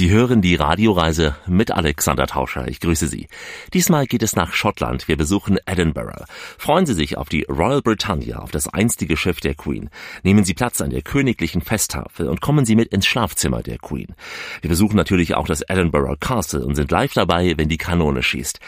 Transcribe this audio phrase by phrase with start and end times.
[0.00, 2.66] Sie hören die Radioreise mit Alexander Tauscher.
[2.68, 3.28] Ich grüße Sie.
[3.74, 5.08] Diesmal geht es nach Schottland.
[5.08, 6.24] Wir besuchen Edinburgh.
[6.56, 9.90] Freuen Sie sich auf die Royal Britannia, auf das einstige Schiff der Queen.
[10.22, 14.14] Nehmen Sie Platz an der königlichen Festtafel und kommen Sie mit ins Schlafzimmer der Queen.
[14.62, 18.58] Wir besuchen natürlich auch das Edinburgh Castle und sind live dabei, wenn die Kanone schießt.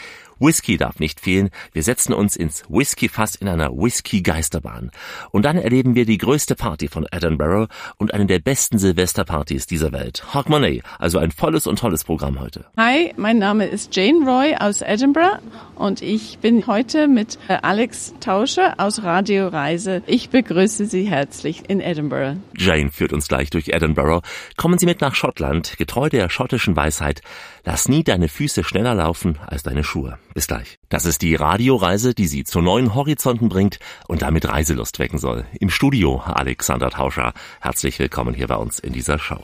[0.43, 1.49] Whisky darf nicht fehlen.
[1.71, 4.91] Wir setzen uns ins Whisky-Fass in einer Whisky-Geisterbahn.
[5.31, 7.67] Und dann erleben wir die größte Party von Edinburgh
[7.97, 10.33] und eine der besten Silvesterpartys dieser Welt.
[10.33, 12.65] Hark Monet, also ein volles und tolles Programm heute.
[12.75, 15.39] Hi, mein Name ist Jane Roy aus Edinburgh
[15.75, 20.03] und ich bin heute mit äh, Alex Tauscher aus Radio Reise.
[20.07, 22.37] Ich begrüße Sie herzlich in Edinburgh.
[22.57, 24.21] Jane führt uns gleich durch Edinburgh.
[24.57, 27.21] Kommen Sie mit nach Schottland, getreu der schottischen Weisheit.
[27.65, 30.17] Lass nie deine Füße schneller laufen als deine Schuhe.
[30.33, 30.79] Bis gleich.
[30.93, 35.43] Das ist die Radioreise, die Sie zu neuen Horizonten bringt und damit Reiselust wecken soll.
[35.59, 37.33] Im Studio Alexander Tauscher.
[37.61, 39.43] Herzlich willkommen hier bei uns in dieser Show.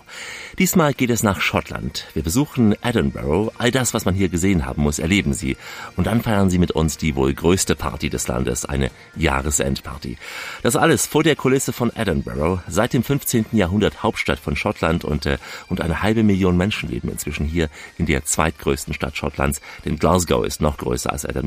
[0.60, 2.06] Diesmal geht es nach Schottland.
[2.14, 3.52] Wir besuchen Edinburgh.
[3.58, 5.58] All das, was man hier gesehen haben muss, erleben Sie.
[5.96, 10.18] Und dann feiern Sie mit uns die wohl größte Party des Landes, eine Jahresendparty.
[10.62, 13.48] Das alles vor der Kulisse von Edinburgh, seit dem 15.
[13.54, 18.06] Jahrhundert Hauptstadt von Schottland und, äh, und eine halbe Million Menschen leben inzwischen hier in
[18.06, 21.39] der zweitgrößten Stadt Schottlands, denn Glasgow ist noch größer als Edinburgh.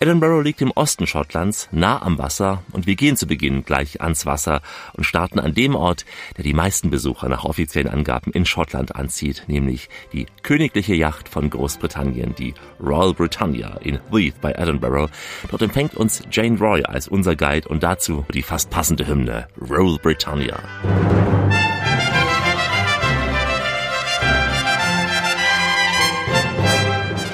[0.00, 4.26] Edinburgh liegt im Osten Schottlands, nah am Wasser und wir gehen zu Beginn gleich ans
[4.26, 4.60] Wasser
[4.94, 6.04] und starten an dem Ort,
[6.36, 11.50] der die meisten Besucher nach offiziellen Angaben in Schottland anzieht, nämlich die königliche Yacht von
[11.50, 15.10] Großbritannien, die Royal Britannia in Leith bei Edinburgh.
[15.50, 19.98] Dort empfängt uns Jane Roy als unser Guide und dazu die fast passende Hymne Royal
[19.98, 20.58] Britannia.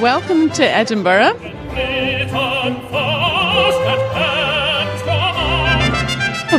[0.00, 1.49] Welcome to Edinburgh.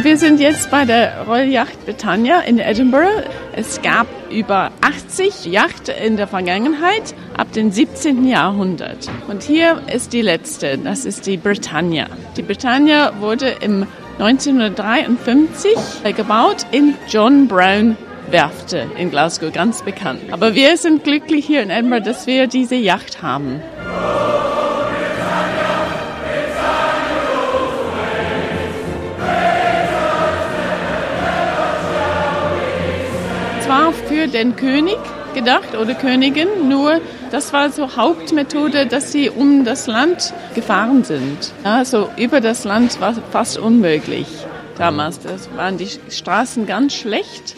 [0.03, 3.23] Wir sind jetzt bei der Royal Yacht Britannia in Edinburgh.
[3.53, 8.27] Es gab über 80 Yachten in der Vergangenheit ab dem 17.
[8.27, 9.09] Jahrhundert.
[9.27, 12.07] Und hier ist die letzte, das ist die Britannia.
[12.35, 13.85] Die Britannia wurde im
[14.19, 15.77] 1953
[16.15, 17.95] gebaut in John Brown
[18.31, 20.21] Werfte in Glasgow, ganz bekannt.
[20.31, 23.61] Aber wir sind glücklich hier in Edinburgh, dass wir diese Yacht haben.
[34.21, 34.99] Für den König
[35.33, 37.01] gedacht oder Königin, nur
[37.31, 41.51] das war so Hauptmethode, dass sie um das Land gefahren sind.
[41.63, 44.27] Also über das Land war fast unmöglich
[44.77, 45.21] damals.
[45.21, 47.55] Das waren die Straßen ganz schlecht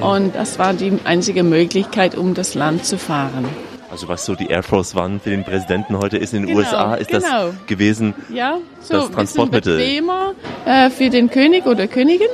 [0.00, 3.48] und das war die einzige Möglichkeit, um das Land zu fahren.
[3.88, 6.58] Also was so die Air Force One für den Präsidenten heute ist in den genau,
[6.58, 7.52] USA, ist genau.
[7.52, 9.76] das gewesen ja, so das Transportmittel?
[9.76, 10.34] bequemer
[10.64, 12.26] äh, für den König oder Königin.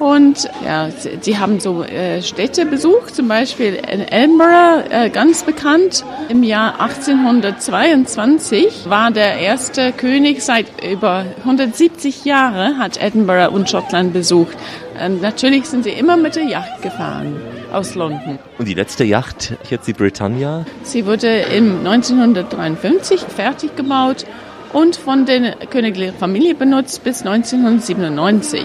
[0.00, 0.88] Und ja,
[1.20, 6.06] sie haben so äh, Städte besucht, zum Beispiel in Edinburgh, äh, ganz bekannt.
[6.30, 14.14] Im Jahr 1822 war der erste König seit über 170 Jahren hat Edinburgh und Schottland
[14.14, 14.56] besucht.
[15.04, 17.36] Und natürlich sind sie immer mit der Yacht gefahren
[17.70, 18.38] aus London.
[18.56, 20.64] Und die letzte Yacht, jetzt die Britannia?
[20.82, 24.24] Sie wurde im 1953 fertig gebaut
[24.72, 28.64] und von der königlichen Familie benutzt bis 1997.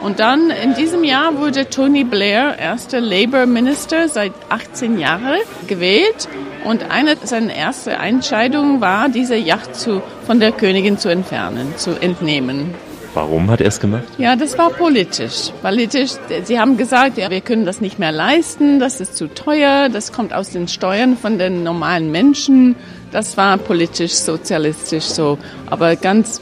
[0.00, 6.28] Und dann in diesem Jahr wurde Tony Blair erster Labour Minister seit 18 Jahren gewählt.
[6.64, 12.00] Und eine seiner ersten Entscheidungen war, diese Yacht zu, von der Königin zu entfernen, zu
[12.00, 12.74] entnehmen.
[13.12, 14.04] Warum hat er es gemacht?
[14.18, 15.50] Ja, das war politisch.
[15.62, 16.12] Politisch,
[16.44, 20.12] sie haben gesagt, ja, wir können das nicht mehr leisten, das ist zu teuer, das
[20.12, 22.76] kommt aus den Steuern von den normalen Menschen.
[23.10, 25.38] Das war politisch, sozialistisch so.
[25.66, 26.40] Aber ganz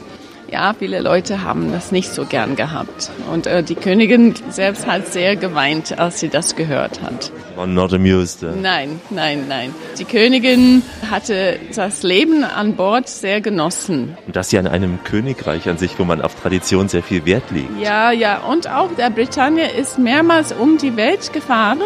[0.51, 3.11] ja, viele Leute haben das nicht so gern gehabt.
[3.31, 7.31] Und äh, die Königin selbst hat sehr geweint, als sie das gehört hat.
[7.55, 8.43] War not amused.
[8.43, 8.47] Uh.
[8.61, 9.73] Nein, nein, nein.
[9.97, 14.17] Die Königin hatte das Leben an Bord sehr genossen.
[14.25, 17.51] Und das ja in einem Königreich an sich, wo man auf Tradition sehr viel Wert
[17.51, 17.79] legt.
[17.81, 18.39] Ja, ja.
[18.39, 21.81] Und auch der Britannia ist mehrmals um die Welt gefahren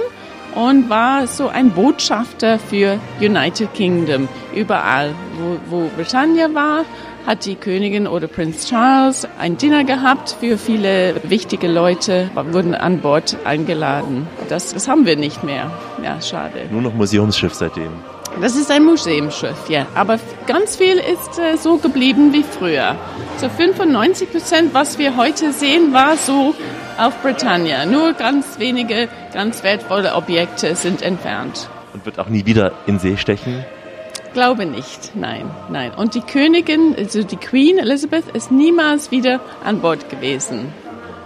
[0.56, 4.28] und war so ein Botschafter für United Kingdom.
[4.56, 6.86] Überall, wo, wo Britannia war,
[7.26, 13.00] hat die Königin oder Prinz Charles ein Dinner gehabt für viele wichtige Leute, wurden an
[13.00, 14.28] Bord eingeladen.
[14.50, 15.72] Das, das haben wir nicht mehr.
[16.04, 16.68] Ja, schade.
[16.72, 17.92] Nur noch Museumsschiff seitdem.
[18.42, 19.86] Das ist ein Museumsschiff, ja.
[19.94, 22.96] Aber ganz viel ist äh, so geblieben wie früher.
[23.38, 26.56] So 95 Prozent, was wir heute sehen, war so
[26.98, 27.86] auf Britannia.
[27.86, 31.70] Nur ganz wenige ganz wertvolle Objekte sind entfernt.
[31.94, 33.64] Und wird auch nie wieder in See stechen?
[34.34, 35.92] Glaube nicht, nein, nein.
[35.96, 40.74] Und die Königin, also die Queen Elizabeth, ist niemals wieder an Bord gewesen.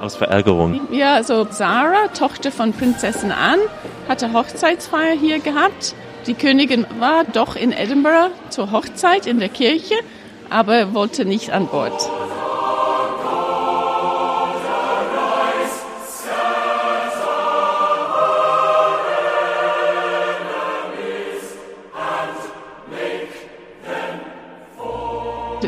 [0.02, 0.82] Aus Verärgerung.
[0.92, 3.62] Ja, also Sarah, Tochter von Prinzessin Anne,
[4.10, 5.96] hatte Hochzeitsfeier hier gehabt.
[6.28, 9.96] Die Königin war doch in Edinburgh zur Hochzeit in der Kirche,
[10.50, 12.10] aber wollte nicht an Bord.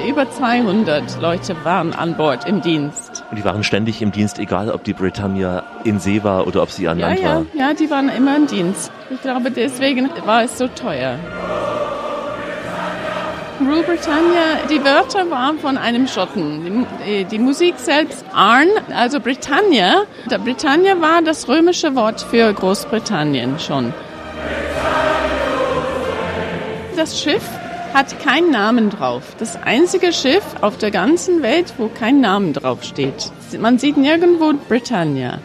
[0.10, 3.24] Über 200 Leute waren an Bord im Dienst.
[3.30, 6.72] Und die waren ständig im Dienst, egal ob die Britannia in See war oder ob
[6.72, 7.46] sie an Land ja, war?
[7.54, 8.92] Ja, die waren immer im Dienst.
[9.12, 11.20] Ich glaube, deswegen war es so teuer.
[13.60, 16.88] Rule Britannia, die Wörter waren von einem Schotten.
[17.06, 20.06] Die, die Musik selbst, Arn, also Britannia.
[20.44, 23.94] Britannia war das römische Wort für Großbritannien schon.
[26.96, 27.59] Das Schiff
[27.94, 29.36] hat keinen Namen drauf.
[29.40, 33.32] Das einzige Schiff auf der ganzen Welt, wo kein Namen drauf steht.
[33.60, 35.40] Man sieht nirgendwo Britannia.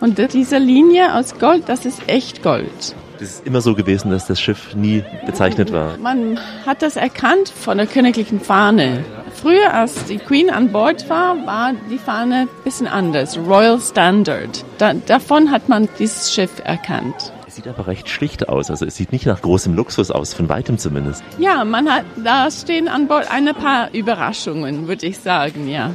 [0.00, 2.94] Und diese Linie aus Gold, das ist echt Gold.
[3.18, 5.96] Das ist immer so gewesen, dass das Schiff nie bezeichnet war.
[5.98, 9.04] Man hat das erkannt von der königlichen Fahne.
[9.34, 13.36] Früher, als die Queen an Bord war, war die Fahne ein bisschen anders.
[13.36, 14.64] Royal Standard.
[14.78, 18.70] Da, davon hat man dieses Schiff erkannt sieht aber recht schlicht aus.
[18.70, 21.24] Also es sieht nicht nach großem Luxus aus, von weitem zumindest.
[21.38, 25.90] Ja, man hat, da stehen an Bord ein paar Überraschungen, würde ich sagen, ja.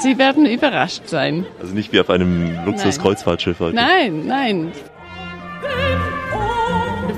[0.00, 1.44] Sie werden überrascht sein.
[1.60, 3.74] Also nicht wie auf einem Luxus-Kreuzfahrtschiff heute.
[3.74, 4.70] Nein, nein.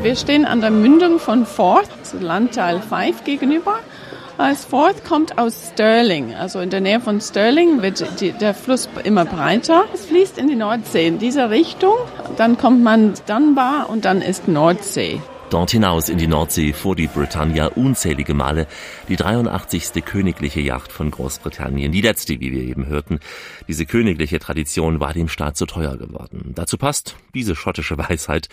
[0.00, 3.80] Wir stehen an der Mündung von Forth, Landteil 5 gegenüber.
[4.40, 8.88] Als Forth kommt aus Stirling, also in der Nähe von Stirling wird die, der Fluss
[9.04, 9.84] immer breiter.
[9.92, 11.92] Es fließt in die Nordsee in dieser Richtung.
[12.38, 15.20] Dann kommt man Dunbar und dann ist Nordsee.
[15.50, 18.66] Dort hinaus in die Nordsee fuhr die Britannia unzählige Male,
[19.10, 20.02] die 83.
[20.06, 23.20] königliche Yacht von Großbritannien, die letzte, wie wir eben hörten.
[23.68, 26.52] Diese königliche Tradition war dem Staat zu teuer geworden.
[26.54, 28.48] Dazu passt diese schottische Weisheit.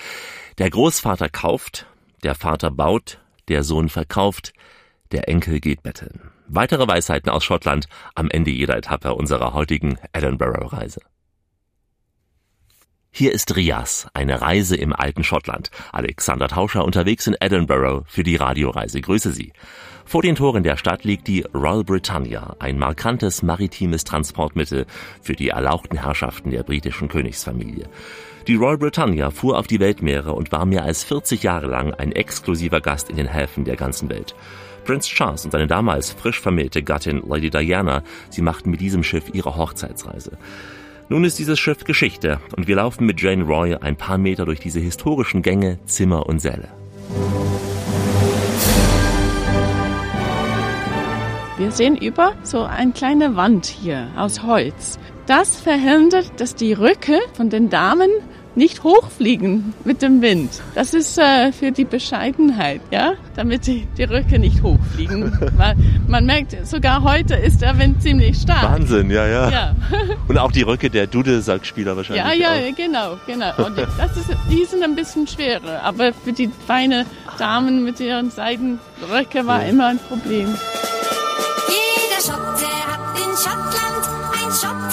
[0.58, 1.86] Der Großvater kauft,
[2.24, 4.52] der Vater baut, der Sohn verkauft,
[5.12, 6.32] der Enkel geht betteln.
[6.48, 11.02] Weitere Weisheiten aus Schottland am Ende jeder Etappe unserer heutigen Edinburgh-Reise.
[13.12, 15.72] Hier ist Rias, eine Reise im alten Schottland.
[15.92, 19.02] Alexander Tauscher unterwegs in Edinburgh für die Radioreise.
[19.02, 19.54] Grüße Sie.
[20.06, 24.86] Vor den Toren der Stadt liegt die Royal Britannia, ein markantes maritimes Transportmittel
[25.22, 27.90] für die erlauchten Herrschaften der britischen Königsfamilie.
[28.48, 32.14] Die Royal Britannia fuhr auf die Weltmeere und war mehr als 40 Jahre lang ein
[32.14, 34.36] exklusiver Gast in den Häfen der ganzen Welt.
[34.88, 39.26] Prince Charles und seine damals frisch vermählte Gattin Lady Diana, sie machten mit diesem Schiff
[39.34, 40.38] ihre Hochzeitsreise.
[41.10, 44.62] Nun ist dieses Schiff Geschichte und wir laufen mit Jane Roy ein paar Meter durch
[44.62, 46.70] diese historischen Gänge, Zimmer und Säle.
[51.58, 55.00] Wir sehen über so eine kleine Wand hier aus Holz.
[55.26, 58.10] Das verhindert, dass die Rücke von den Damen
[58.58, 60.50] nicht hochfliegen mit dem Wind.
[60.74, 65.32] Das ist äh, für die Bescheidenheit, ja, damit die, die Röcke nicht hochfliegen.
[65.58, 65.76] Weil
[66.08, 68.64] man merkt, sogar heute ist der Wind ziemlich stark.
[68.64, 69.50] Wahnsinn, ja, ja.
[69.50, 69.76] ja.
[70.28, 72.26] Und auch die Röcke der Dudelsackspieler wahrscheinlich.
[72.26, 72.76] Ja, ja, auch.
[72.76, 73.66] genau, genau.
[73.66, 77.06] Und das ist, die sind ein bisschen schwerer, aber für die feine
[77.38, 79.70] Damen mit ihren Seidenröcke war ja.
[79.70, 80.48] immer ein Problem.
[81.68, 84.87] Jeder Schotte hat in Schottland ein Schottenröckchen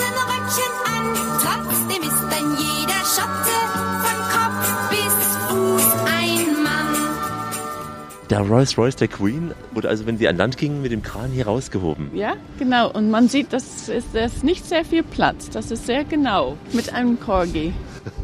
[8.30, 11.30] Der Rolls Royce der Queen wurde also, wenn sie an Land gingen, mit dem Kran
[11.30, 12.10] hier rausgehoben.
[12.14, 12.90] Ja, genau.
[12.90, 15.50] Und man sieht, das ist, das ist nicht sehr viel Platz.
[15.50, 16.56] Das ist sehr genau.
[16.72, 17.72] Mit einem Corgi.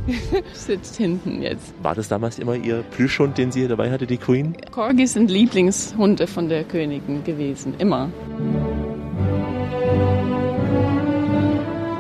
[0.52, 1.73] Sitzt hinten jetzt.
[1.82, 4.56] War das damals immer Ihr Plüschhund, den sie hier dabei hatte, die Queen?
[4.73, 7.75] Corgis sind Lieblingshunde von der Königin gewesen.
[7.78, 8.11] Immer.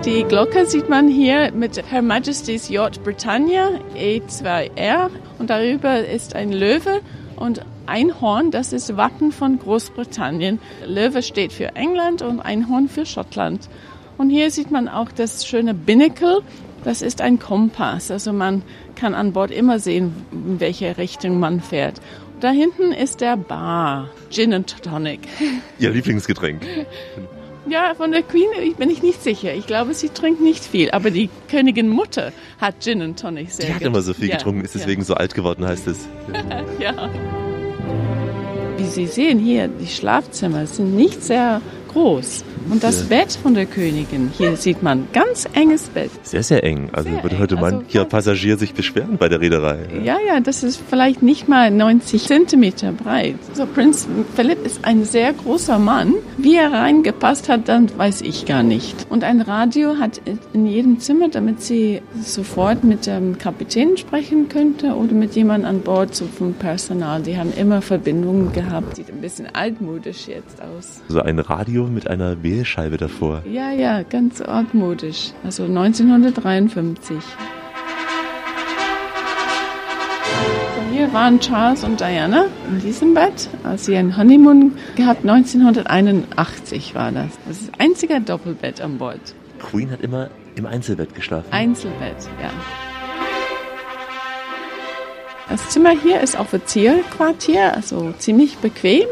[0.04, 6.52] Die Glocke sieht man hier mit Her Majesty's Yacht Britannia E2R und darüber ist ein
[6.52, 7.02] Löwe
[7.36, 10.58] und Einhorn, das ist Wappen von Großbritannien.
[10.86, 13.68] Löwe steht für England und Einhorn für Schottland.
[14.16, 16.40] Und hier sieht man auch das schöne Binnacle.
[16.82, 18.10] Das ist ein Kompass.
[18.10, 18.62] Also man
[18.96, 22.00] kann an Bord immer sehen, in welche Richtung man fährt.
[22.40, 24.08] Da hinten ist der Bar.
[24.30, 25.20] Gin and Tonic.
[25.78, 26.62] Ihr Lieblingsgetränk.
[27.66, 28.48] Ja, von der Queen
[28.78, 29.54] bin ich nicht sicher.
[29.54, 30.90] Ich glaube, sie trinkt nicht viel.
[30.90, 34.64] Aber die Königin Mutter hat Gin and Tonic sehr Die hat immer so viel getrunken,
[34.64, 35.06] ist deswegen ja.
[35.06, 36.08] so alt geworden, heißt es.
[36.78, 37.10] ja.
[38.78, 42.44] Wie Sie sehen hier, die Schlafzimmer sind nicht sehr groß.
[42.68, 43.00] Und das.
[43.04, 46.10] Bett von der Königin, hier sieht man ganz enges Bett.
[46.22, 46.90] Sehr, sehr eng.
[46.92, 47.60] Also sehr würde heute eng.
[47.60, 49.78] mancher also, Passagier sich beschweren bei der Reederei.
[50.04, 50.16] Ja.
[50.26, 53.36] ja, das ist vielleicht nicht mal 90 Zentimeter breit.
[53.54, 56.14] So, Prinz Philipp ist ein sehr großer Mann.
[56.36, 59.06] Wie er reingepasst hat, dann weiß ich gar nicht.
[59.08, 60.20] Und ein Radio hat
[60.52, 65.80] in jedem Zimmer, damit sie sofort mit dem Kapitän sprechen könnte oder mit jemandem an
[65.80, 67.22] Bord so vom Personal.
[67.22, 68.96] Die haben immer Verbindungen gehabt.
[68.96, 71.02] Sieht ein bisschen altmodisch jetzt aus.
[71.08, 73.42] So ein Radio mit einer Wählscheibe davor.
[73.46, 75.32] Ja, ja, ganz altmodisch.
[75.44, 77.16] Also 1953.
[80.92, 85.20] hier waren Charles und Diana in diesem Bett, als sie ein Honeymoon gehabt.
[85.26, 87.28] 1981 war das.
[87.46, 89.20] Das ist das einzige Doppelbett an Bord.
[89.60, 91.46] Queen hat immer im Einzelbett geschlafen.
[91.52, 92.50] Einzelbett, ja.
[95.48, 99.06] Das Zimmer hier ist Offizierquartier, also ziemlich bequem.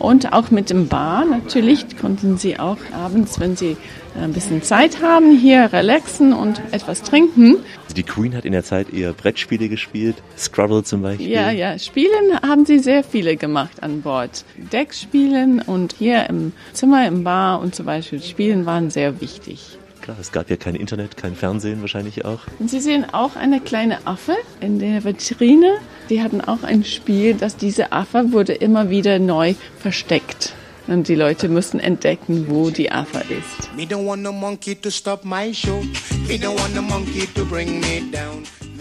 [0.00, 3.76] Und auch mit dem Bar natürlich konnten Sie auch abends, wenn Sie
[4.18, 7.56] ein bisschen Zeit haben, hier relaxen und etwas trinken.
[7.94, 11.28] Die Queen hat in der Zeit eher Brettspiele gespielt, Scrabble zum Beispiel.
[11.28, 14.44] Ja, ja, Spielen haben sie sehr viele gemacht an Bord.
[14.72, 19.78] Deckspielen und hier im Zimmer, im Bar und zum Beispiel Spielen waren sehr wichtig.
[20.10, 22.40] Klar, es gab ja kein Internet, kein Fernsehen wahrscheinlich auch.
[22.58, 25.78] Und Sie sehen auch eine kleine Affe in der Vitrine.
[26.08, 30.52] Die hatten auch ein Spiel, dass diese Affe wurde immer wieder neu versteckt.
[30.88, 33.70] Und die Leute müssen entdecken, wo die Affe ist.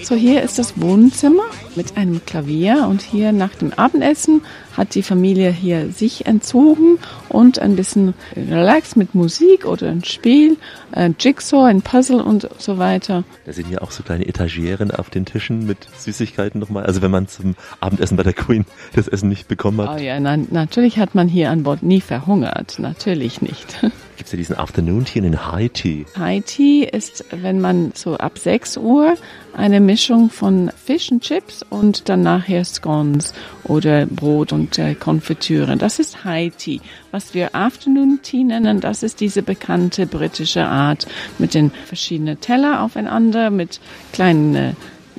[0.01, 1.43] So, hier ist das Wohnzimmer
[1.75, 4.41] mit einem Klavier und hier nach dem Abendessen
[4.79, 10.55] hat die Familie hier sich entzogen und ein bisschen relaxed mit Musik oder ein Spiel,
[10.93, 13.25] ein Jigsaw, ein Puzzle und so weiter.
[13.45, 16.85] Da sind hier auch so kleine Etagieren auf den Tischen mit Süßigkeiten nochmal.
[16.85, 19.99] Also wenn man zum Abendessen bei der Queen das Essen nicht bekommen hat.
[19.99, 22.79] Oh ja, na, natürlich hat man hier an Bord nie verhungert.
[22.79, 23.81] Natürlich nicht.
[24.15, 26.05] Gibt es ja diesen Afternoon Tea und den High Tea.
[26.17, 29.15] High Tea ist, wenn man so ab 6 Uhr
[29.55, 33.33] eine Mischung von Fish and Chips und dann nachher Scones
[33.63, 35.77] oder Brot und äh, Konfitüre.
[35.77, 36.81] Das ist High Tea.
[37.11, 41.07] Was wir Afternoon Tea nennen, das ist diese bekannte britische Art
[41.37, 43.79] mit den verschiedenen Teller aufeinander, mit
[44.11, 44.73] kleinen äh,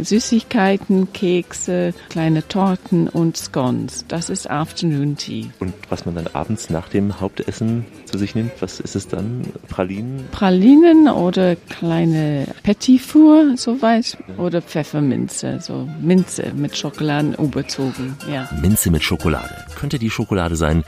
[0.04, 4.04] Süßigkeiten, Kekse, kleine Torten und Scones.
[4.08, 5.50] Das ist Afternoon Tea.
[5.60, 9.42] Und was man dann abends nach dem Hauptessen zu sich nimmt, was ist es dann?
[9.68, 10.26] Pralinen?
[10.32, 14.18] Pralinen oder kleine Petit Four, soweit.
[14.38, 18.48] Oder Pfefferminze, so Minze mit Schokoladen überzogen, ja.
[18.60, 19.54] Minze mit Schokolade.
[19.76, 20.84] Könnte die Schokolade sein,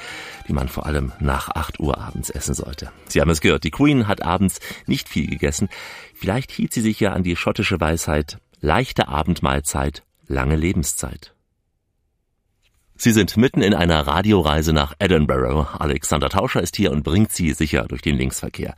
[0.49, 2.91] die man vor allem nach 8 Uhr abends essen sollte.
[3.09, 5.69] Sie haben es gehört, die Queen hat abends nicht viel gegessen.
[6.15, 11.32] Vielleicht hielt sie sich ja an die schottische Weisheit, leichte Abendmahlzeit, lange Lebenszeit.
[13.03, 15.67] Sie sind mitten in einer Radioreise nach Edinburgh.
[15.77, 18.77] Alexander Tauscher ist hier und bringt Sie sicher durch den Linksverkehr.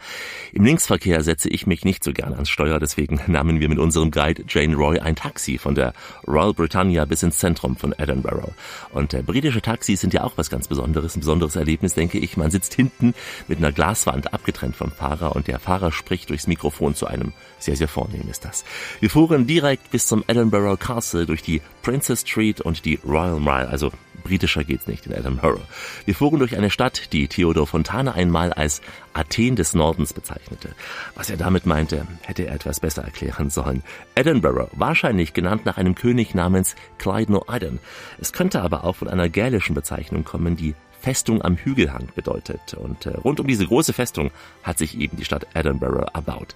[0.54, 4.10] Im Linksverkehr setze ich mich nicht so gern ans Steuer, deswegen nahmen wir mit unserem
[4.10, 5.92] Guide Jane Roy ein Taxi von der
[6.26, 8.54] Royal Britannia bis ins Zentrum von Edinburgh.
[8.94, 12.38] Und äh, britische Taxis sind ja auch was ganz Besonderes, ein besonderes Erlebnis, denke ich.
[12.38, 13.12] Man sitzt hinten
[13.46, 17.34] mit einer Glaswand abgetrennt vom Fahrer und der Fahrer spricht durchs Mikrofon zu einem.
[17.58, 18.64] Sehr, sehr vornehm ist das.
[19.00, 23.68] Wir fuhren direkt bis zum Edinburgh Castle durch die Princess Street und die Royal Mile,
[23.68, 23.92] also
[24.24, 25.60] Britischer geht's nicht in Edinburgh.
[26.06, 28.80] Wir fuhren durch eine Stadt, die Theodor Fontane einmal als
[29.12, 30.70] Athen des Nordens bezeichnete.
[31.14, 33.82] Was er damit meinte, hätte er etwas besser erklären sollen.
[34.14, 37.78] Edinburgh, wahrscheinlich genannt nach einem König namens Clyde no Eden.
[38.18, 42.72] Es könnte aber auch von einer gälischen Bezeichnung kommen, die Festung am Hügelhang bedeutet.
[42.72, 44.30] Und äh, rund um diese große Festung
[44.62, 46.54] hat sich eben die Stadt Edinburgh erbaut.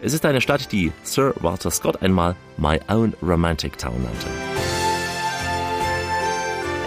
[0.00, 4.57] Es ist eine Stadt, die Sir Walter Scott einmal My Own Romantic Town nannte.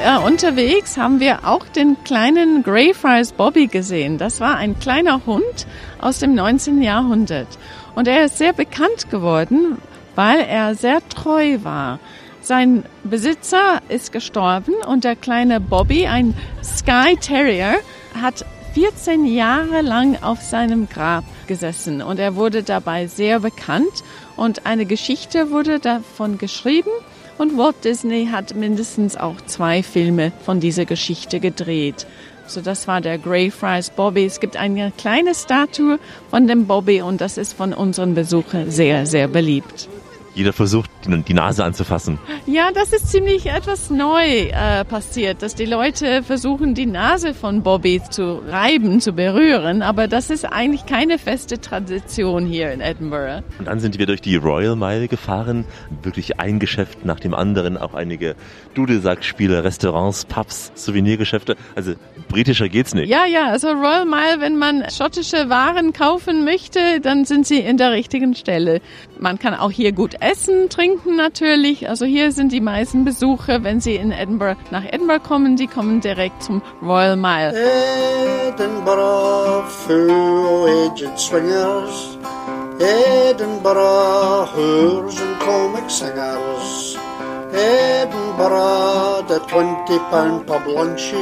[0.04, 4.18] Ja, unterwegs haben wir auch den kleinen Greyfriars Bobby gesehen.
[4.18, 5.68] Das war ein kleiner Hund
[6.00, 6.82] aus dem 19.
[6.82, 7.48] Jahrhundert.
[7.94, 9.78] Und er ist sehr bekannt geworden,
[10.16, 12.00] weil er sehr treu war.
[12.42, 17.76] Sein Besitzer ist gestorben und der kleine Bobby, ein Sky Terrier,
[18.20, 18.44] hat
[18.74, 24.04] 14 Jahre lang auf seinem Grab gesessen und er wurde dabei sehr bekannt
[24.36, 26.90] und eine Geschichte wurde davon geschrieben
[27.42, 32.06] und Walt Disney hat mindestens auch zwei Filme von dieser Geschichte gedreht.
[32.46, 34.26] So, das war der Greyfriars Bobby.
[34.26, 35.98] Es gibt eine kleine Statue
[36.30, 39.90] von dem Bobby und das ist von unseren Besuchern sehr, sehr beliebt.
[40.34, 42.18] Jeder versucht, die Nase anzufassen.
[42.46, 47.64] Ja, das ist ziemlich etwas neu äh, passiert, dass die Leute versuchen, die Nase von
[47.64, 49.82] Bobby zu reiben, zu berühren.
[49.82, 53.44] Aber das ist eigentlich keine feste Tradition hier in Edinburgh.
[53.60, 55.66] Und dann sind wir durch die Royal Mile gefahren.
[56.02, 57.78] Wirklich ein Geschäft nach dem anderen.
[57.78, 58.36] Auch einige
[58.74, 61.58] Dudelsackspiele, Restaurants, Pubs, Souvenirgeschäfte.
[61.76, 61.96] Also
[62.30, 63.10] britischer geht's nicht.
[63.10, 63.48] Ja, ja.
[63.48, 68.34] Also Royal Mile, wenn man schottische Waren kaufen möchte, dann sind sie in der richtigen
[68.34, 68.80] Stelle.
[69.20, 71.90] Man kann auch hier gut essen, trinken natürlich.
[71.90, 76.00] Also hier sind die meisten Besucher, wenn sie in Edinburgh nach Edinburgh kommen, die kommen
[76.02, 77.54] direkt zum Royal Mile.
[78.48, 82.18] Edinburgh, full aged swingers.
[82.80, 86.98] Edinburgh, whores and comic singers.
[87.54, 91.16] Edinburgh, the twenty pound pub lunches.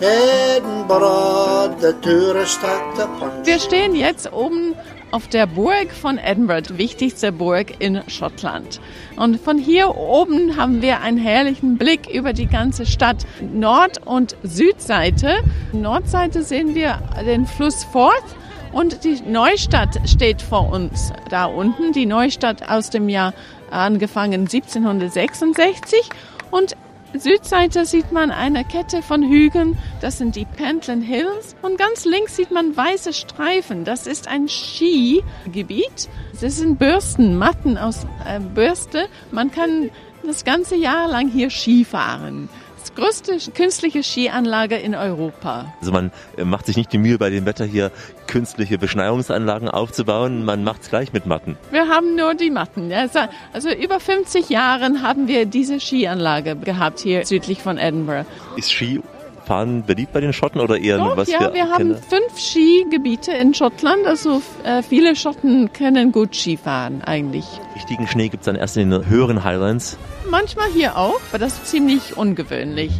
[0.00, 3.46] Edinburgh, the tourist at the punch.
[3.46, 4.74] Wir stehen jetzt oben
[5.14, 8.80] auf der Burg von Edinburgh, wichtigste Burg in Schottland.
[9.14, 13.24] Und von hier oben haben wir einen herrlichen Blick über die ganze Stadt.
[13.40, 15.36] Nord- und Südseite.
[15.72, 18.24] Nordseite sehen wir den Fluss Forth
[18.72, 21.92] und die Neustadt steht vor uns da unten.
[21.92, 23.34] Die Neustadt aus dem Jahr
[23.70, 26.08] angefangen 1766
[26.50, 26.74] und
[27.16, 31.54] Südseite sieht man eine Kette von Hügeln, das sind die Pentland Hills.
[31.62, 36.08] Und ganz links sieht man weiße Streifen, das ist ein Skigebiet.
[36.40, 39.08] Das sind Bürsten, Matten aus äh, Bürste.
[39.30, 39.90] Man kann
[40.26, 42.48] das ganze Jahr lang hier Ski fahren
[42.94, 45.74] größte künstliche Skianlage in Europa.
[45.80, 47.90] Also man äh, macht sich nicht die Mühe, bei dem Wetter hier
[48.26, 50.44] künstliche Beschneiungsanlagen aufzubauen.
[50.44, 51.56] Man macht es gleich mit Matten.
[51.70, 52.92] Wir haben nur die Matten.
[52.92, 58.26] Also über 50 Jahren haben wir diese Skianlage gehabt hier südlich von Edinburgh.
[58.56, 59.00] Ist Ski
[59.44, 61.96] Fahren beliebt bei den Schotten oder eher Doch, was ja, wir, wir haben kennen?
[62.08, 64.06] fünf Skigebiete in Schottland.
[64.06, 67.44] Also äh, viele Schotten können gut Skifahren eigentlich.
[67.74, 69.96] Richtigen Schnee gibt es dann erst in den höheren Highlands.
[70.30, 72.92] Manchmal hier auch, aber das ist ziemlich ungewöhnlich.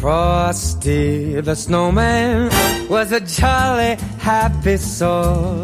[0.00, 2.48] Frosty the snowman
[2.88, 5.62] was a jolly happy soul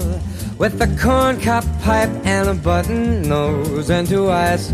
[0.58, 4.72] with a corncob pipe and a button nose and two eyes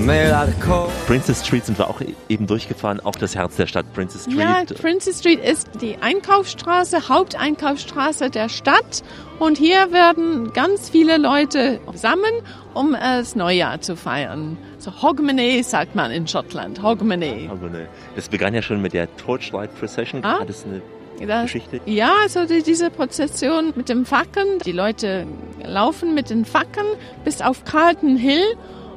[0.00, 0.90] made out of coal.
[1.06, 4.38] Princess Street sind wir auch eben durchgefahren, auch das Herz der Stadt Princess Street.
[4.38, 9.02] Ja, Princess Street ist die Einkaufsstraße, Haupteinkaufsstraße der Stadt.
[9.40, 12.32] Und hier werden ganz viele Leute zusammen,
[12.72, 14.56] um das Neujahr zu feiern.
[14.78, 16.82] So Hogmanay sagt man in Schottland.
[16.82, 17.48] Hogmanay.
[17.50, 17.86] Hogmanay.
[18.14, 20.24] Das begann ja schon mit der Torchlight Procession.
[20.24, 20.40] Ah.
[20.40, 20.80] Hat es eine
[21.26, 21.80] Da- Geschichte?
[21.86, 24.58] Ja, also die, diese Prozession mit dem Fackeln.
[24.64, 25.26] Die Leute
[25.64, 26.86] laufen mit den Fackeln
[27.24, 28.42] bis auf Carlton Hill.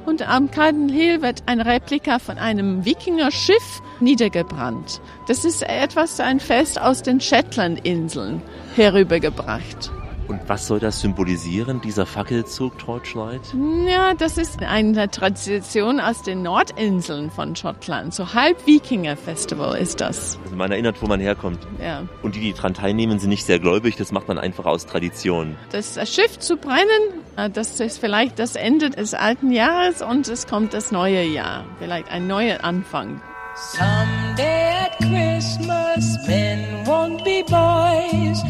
[0.05, 5.01] Und am Carlton Hill wird ein Replika von einem Wikinger-Schiff niedergebrannt.
[5.27, 8.41] Das ist etwas, ein Fest aus den Shetland-Inseln
[8.75, 9.91] herübergebracht.
[10.27, 13.41] Und was soll das symbolisieren, dieser Fackelzug Torchlight?
[13.87, 18.13] Ja, das ist eine Tradition aus den Nordinseln von Schottland.
[18.13, 20.37] So halb Wikinger-Festival ist das.
[20.43, 21.59] Also man erinnert, wo man herkommt.
[21.81, 22.03] Ja.
[22.23, 23.95] Und die, die daran teilnehmen, sind nicht sehr gläubig.
[23.95, 25.55] Das macht man einfach aus Tradition.
[25.71, 30.45] Das Schiff zu brennen, äh, das ist vielleicht das Ende des alten Jahres und es
[30.47, 31.65] kommt das neue Jahr.
[31.79, 33.21] Vielleicht ein neuer Anfang.
[33.55, 38.43] Someday at Christmas, men won't be boys,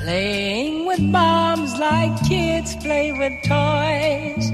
[0.00, 4.52] playing with bombs like kids play with toys.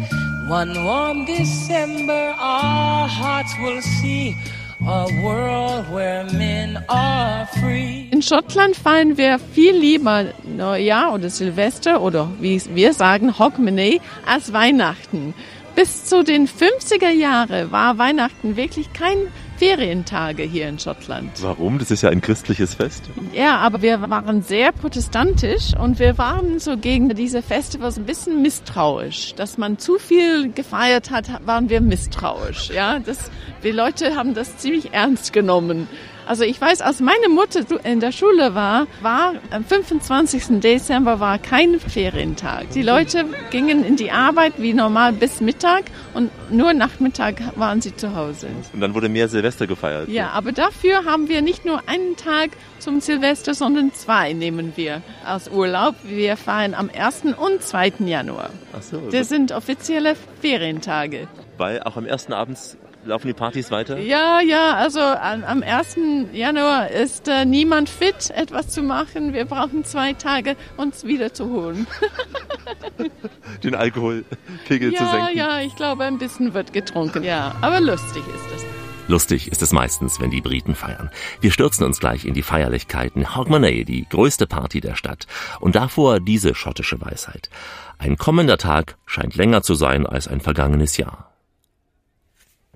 [0.48, 4.36] One warm December, our hearts will see
[4.80, 8.08] a world where men are free.
[8.10, 14.52] In Schottland feiern wir viel lieber Neujahr oder Silvester oder wie wir sagen Hogmanay als
[14.52, 15.34] Weihnachten.
[15.74, 19.16] Bis zu den 50er Jahren war Weihnachten wirklich kein
[19.62, 21.30] Ferientage hier in Schottland.
[21.40, 21.78] Warum?
[21.78, 23.04] Das ist ja ein christliches Fest.
[23.32, 28.42] Ja, aber wir waren sehr protestantisch und wir waren so gegen diese Festivals ein bisschen
[28.42, 29.36] misstrauisch.
[29.36, 32.70] Dass man zu viel gefeiert hat, waren wir misstrauisch.
[32.70, 33.30] Ja, das,
[33.62, 35.86] die Leute haben das ziemlich ernst genommen.
[36.26, 40.60] Also ich weiß, als meine Mutter in der Schule war, war am 25.
[40.60, 42.70] Dezember war kein Ferientag.
[42.70, 47.94] Die Leute gingen in die Arbeit wie normal bis Mittag und nur Nachmittag waren sie
[47.96, 48.48] zu Hause.
[48.72, 50.08] Und dann wurde mehr Silvester gefeiert.
[50.08, 55.02] Ja, aber dafür haben wir nicht nur einen Tag zum Silvester, sondern zwei nehmen wir
[55.24, 55.94] als Urlaub.
[56.04, 57.34] Wir feiern am 1.
[57.36, 57.94] und 2.
[58.06, 58.50] Januar.
[58.76, 59.00] Ach so.
[59.10, 61.28] Das sind offizielle Ferientage.
[61.58, 62.58] Weil auch am ersten Abend
[63.04, 63.98] laufen die Partys weiter.
[63.98, 65.96] Ja, ja, also am, am 1.
[66.32, 69.32] Januar ist äh, niemand fit, etwas zu machen.
[69.32, 71.86] Wir brauchen zwei Tage, uns wieder zu holen.
[73.62, 75.36] Den Alkoholpegel zu Ja, senken.
[75.38, 77.22] ja, ich glaube, ein bisschen wird getrunken.
[77.22, 78.64] Ja, aber lustig ist es.
[79.08, 81.10] Lustig ist es meistens, wenn die Briten feiern.
[81.40, 83.34] Wir stürzen uns gleich in die Feierlichkeiten.
[83.36, 85.26] Hogmanay, die größte Party der Stadt.
[85.60, 87.50] Und davor diese schottische Weisheit.
[87.98, 91.31] Ein kommender Tag scheint länger zu sein als ein vergangenes Jahr.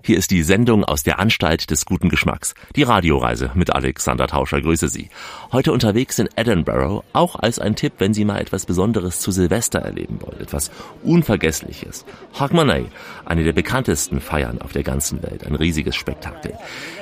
[0.03, 2.53] Hier ist die Sendung aus der Anstalt des guten Geschmacks.
[2.75, 4.61] Die Radioreise mit Alexander Tauscher.
[4.61, 5.09] Grüße Sie.
[5.51, 9.79] Heute unterwegs in Edinburgh, auch als ein Tipp, wenn Sie mal etwas Besonderes zu Silvester
[9.79, 10.39] erleben wollen.
[10.39, 10.69] Etwas
[11.03, 12.05] Unvergessliches.
[12.39, 12.85] Hogmanay,
[13.25, 15.45] eine der bekanntesten Feiern auf der ganzen Welt.
[15.45, 16.53] Ein riesiges Spektakel.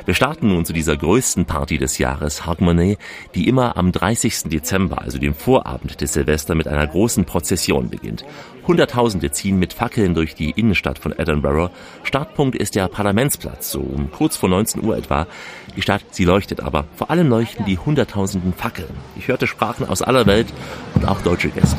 [0.05, 2.97] Wir starten nun zu dieser größten Party des Jahres, Hogmanay,
[3.35, 4.43] die immer am 30.
[4.45, 8.23] Dezember, also dem Vorabend des Silvester, mit einer großen Prozession beginnt.
[8.67, 11.71] Hunderttausende ziehen mit Fackeln durch die Innenstadt von Edinburgh.
[12.03, 15.27] Startpunkt ist der Parlamentsplatz, so um kurz vor 19 Uhr etwa.
[15.75, 16.85] Die Stadt, sie leuchtet aber.
[16.95, 18.89] Vor allem leuchten die Hunderttausenden Fackeln.
[19.15, 20.47] Ich hörte Sprachen aus aller Welt
[20.95, 21.77] und auch deutsche Gäste.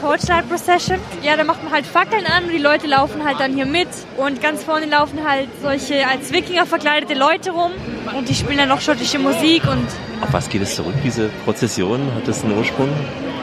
[0.00, 0.98] Torchlight Procession.
[1.22, 3.88] Ja, da macht man halt Fackeln an und die Leute laufen halt dann hier mit.
[4.16, 7.72] Und ganz vorne laufen halt solche als Wikinger verkleidete Leute rum.
[8.16, 9.86] Und die spielen dann noch schottische Musik und
[10.20, 12.00] Auf was geht es zurück, diese Prozession?
[12.14, 12.88] Hat das einen Ursprung?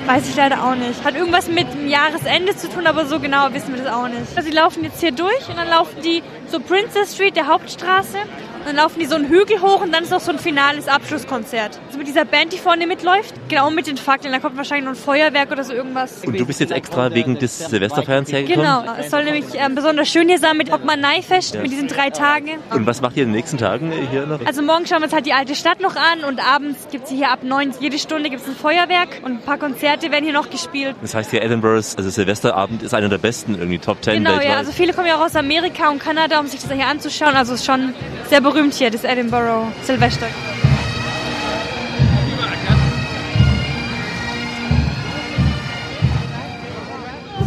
[0.05, 1.03] weiß ich leider auch nicht.
[1.03, 4.35] Hat irgendwas mit dem Jahresende zu tun, aber so genau wissen wir das auch nicht.
[4.35, 8.17] Also die laufen jetzt hier durch und dann laufen die so Princess Street, der Hauptstraße.
[8.65, 11.79] Dann laufen die so einen Hügel hoch und dann ist noch so ein finales Abschlusskonzert.
[11.87, 14.31] Also mit dieser Band, die vorne mitläuft, genau mit den Fackeln.
[14.33, 16.23] Da kommt wahrscheinlich noch ein Feuerwerk oder so irgendwas.
[16.25, 18.65] Und du bist jetzt extra wegen des Silvesterfeierns hergekommen?
[18.65, 22.51] Genau, es soll nämlich ähm, besonders schön hier sein mit Hockmann-Neifest, mit diesen drei Tagen.
[22.73, 24.45] Und was macht ihr in den nächsten Tagen hier noch?
[24.45, 27.11] Also morgen schauen wir uns halt die alte Stadt noch an und abends gibt es
[27.11, 30.33] hier ab neun, jede Stunde gibt es ein Feuerwerk und ein paar Konzerte werden hier
[30.33, 30.95] noch gespielt.
[31.01, 34.47] Das heißt hier Edinburghs, also Silvesterabend ist einer der besten, irgendwie Top 10 Genau, weltweit.
[34.49, 37.35] ja, also viele kommen ja auch aus Amerika und Kanada, um sich das hier anzuschauen.
[37.35, 37.93] Also es ist schon
[38.29, 38.50] sehr berühmt
[38.81, 40.27] hier, das Edinburgh Silvester.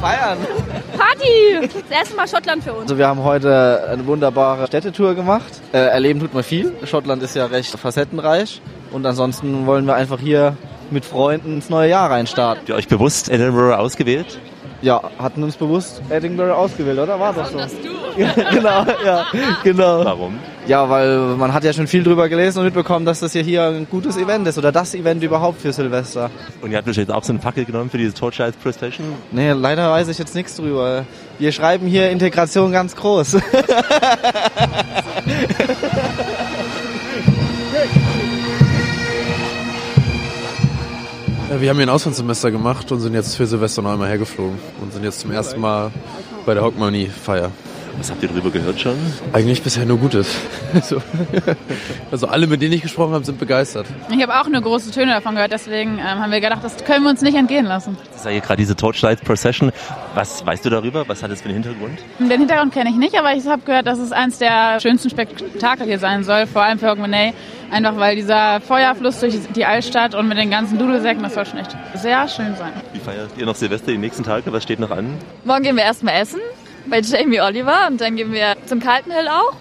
[0.01, 0.39] Feiern.
[0.97, 1.69] Party!
[1.89, 2.83] Das erste Mal Schottland für uns.
[2.83, 5.51] Also wir haben heute eine wunderbare Städtetour gemacht.
[5.73, 6.75] Äh, erleben tut man viel.
[6.85, 8.61] Schottland ist ja recht facettenreich.
[8.93, 10.57] Und ansonsten wollen wir einfach hier
[10.91, 12.61] mit Freunden ins neue Jahr reinstarten.
[12.61, 14.39] Habt ihr euch bewusst Edinburgh ausgewählt?
[14.85, 17.19] Ja, hatten uns bewusst Edinburgh ausgewählt, oder?
[17.19, 17.59] War das so?
[18.17, 19.27] genau, ja,
[19.63, 20.05] genau.
[20.05, 20.39] Warum?
[20.67, 23.65] Ja, weil man hat ja schon viel drüber gelesen und mitbekommen, dass das ja hier
[23.65, 26.31] ein gutes Event ist oder das Event überhaupt für Silvester.
[26.61, 29.07] Und ihr habt euch jetzt auch so eine Fackel genommen für diese Torchlight Procession?
[29.33, 31.07] Nee, leider weiß ich jetzt nichts drüber.
[31.39, 33.39] Wir schreiben hier Integration ganz groß.
[41.61, 44.93] wir haben hier ein Auslandssemester gemacht und sind jetzt für Silvester noch einmal hergeflogen und
[44.93, 45.91] sind jetzt zum ersten Mal
[46.47, 47.51] bei der Hogmanay-Feier.
[47.99, 48.97] Was habt ihr drüber gehört schon?
[49.33, 50.35] Eigentlich bisher nur Gutes.
[50.75, 51.01] Also,
[52.11, 53.87] also alle, mit denen ich gesprochen habe, sind begeistert.
[54.11, 57.05] Ich habe auch nur große Töne davon gehört, deswegen ähm, haben wir gedacht, das können
[57.05, 57.97] wir uns nicht entgehen lassen.
[58.09, 59.71] Das ist ja hier gerade diese Torchlight Procession.
[60.15, 61.07] Was weißt du darüber?
[61.07, 62.01] Was hat das für einen Hintergrund?
[62.19, 65.87] Den Hintergrund kenne ich nicht, aber ich habe gehört, dass es eins der schönsten Spektakel
[65.87, 67.35] hier sein soll, vor allem für Hogmanay.
[67.71, 71.61] Einfach weil dieser Feuerfluss durch die Altstadt und mit den ganzen Dudelsäcken, das soll schon
[71.61, 72.73] echt sehr schön sein.
[72.93, 74.53] Wie feiert ihr noch Silvester die nächsten Tage?
[74.53, 75.19] Was steht noch an?
[75.45, 76.41] Morgen gehen wir erstmal essen
[76.87, 79.57] bei Jamie Oliver und dann gehen wir zum Kalten Hill auch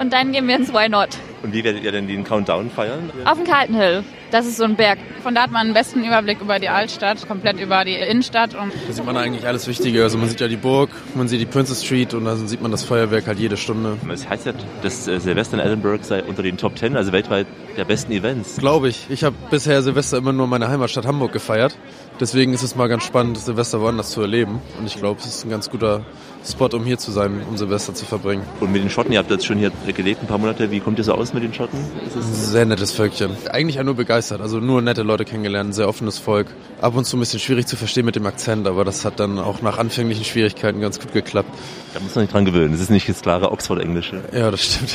[0.00, 1.10] und dann gehen wir ins Why Not.
[1.42, 3.10] Und wie werdet ihr denn den Countdown feiern?
[3.24, 4.04] Auf dem Kalten Hill.
[4.34, 4.98] Das ist so ein Berg.
[5.22, 8.56] Von da hat man einen besten Überblick über die Altstadt, komplett über die Innenstadt.
[8.56, 10.02] Und Da sieht man eigentlich alles Wichtige.
[10.02, 12.72] Also man sieht ja die Burg, man sieht die Princess Street und dann sieht man
[12.72, 13.96] das Feuerwerk halt jede Stunde.
[14.12, 17.46] Es heißt ja, dass äh, Silvester in Edinburgh sei unter den Top 10, also weltweit
[17.76, 18.56] der besten Events.
[18.56, 19.06] Glaube ich.
[19.08, 21.78] Ich habe bisher Silvester immer nur meine Heimatstadt Hamburg gefeiert.
[22.18, 24.60] Deswegen ist es mal ganz spannend, Silvester woanders zu erleben.
[24.80, 26.04] Und ich glaube, es ist ein ganz guter
[26.44, 28.42] Spot, um hier zu sein, um Silvester zu verbringen.
[28.60, 30.70] Und mit den Schotten, ihr habt jetzt schon hier gelebt ein paar Monate.
[30.72, 31.78] Wie kommt ihr so aus mit den Schotten?
[32.06, 33.30] Ist es Sehr nettes Völkchen.
[33.50, 34.23] Eigentlich auch nur begeistert.
[34.32, 36.48] Also nur nette Leute kennengelernt, ein sehr offenes Volk.
[36.80, 39.38] Ab und zu ein bisschen schwierig zu verstehen mit dem Akzent, aber das hat dann
[39.38, 41.50] auch nach anfänglichen Schwierigkeiten ganz gut geklappt.
[41.92, 42.72] da muss man sich dran gewöhnen.
[42.72, 44.22] Das ist nicht das klare Oxford-Englische.
[44.32, 44.94] Ja, das stimmt.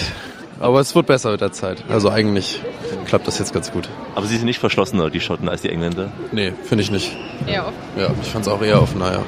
[0.59, 1.83] Aber es wird besser mit der Zeit.
[1.87, 2.59] Also eigentlich
[3.05, 3.87] klappt das jetzt ganz gut.
[4.15, 6.11] Aber sie sind nicht verschlossener, die Schotten, als die Engländer.
[6.31, 7.15] Nee, finde ich nicht.
[7.47, 7.73] eher oft.
[7.97, 9.23] Ja, ich fand es auch eher offener, ja.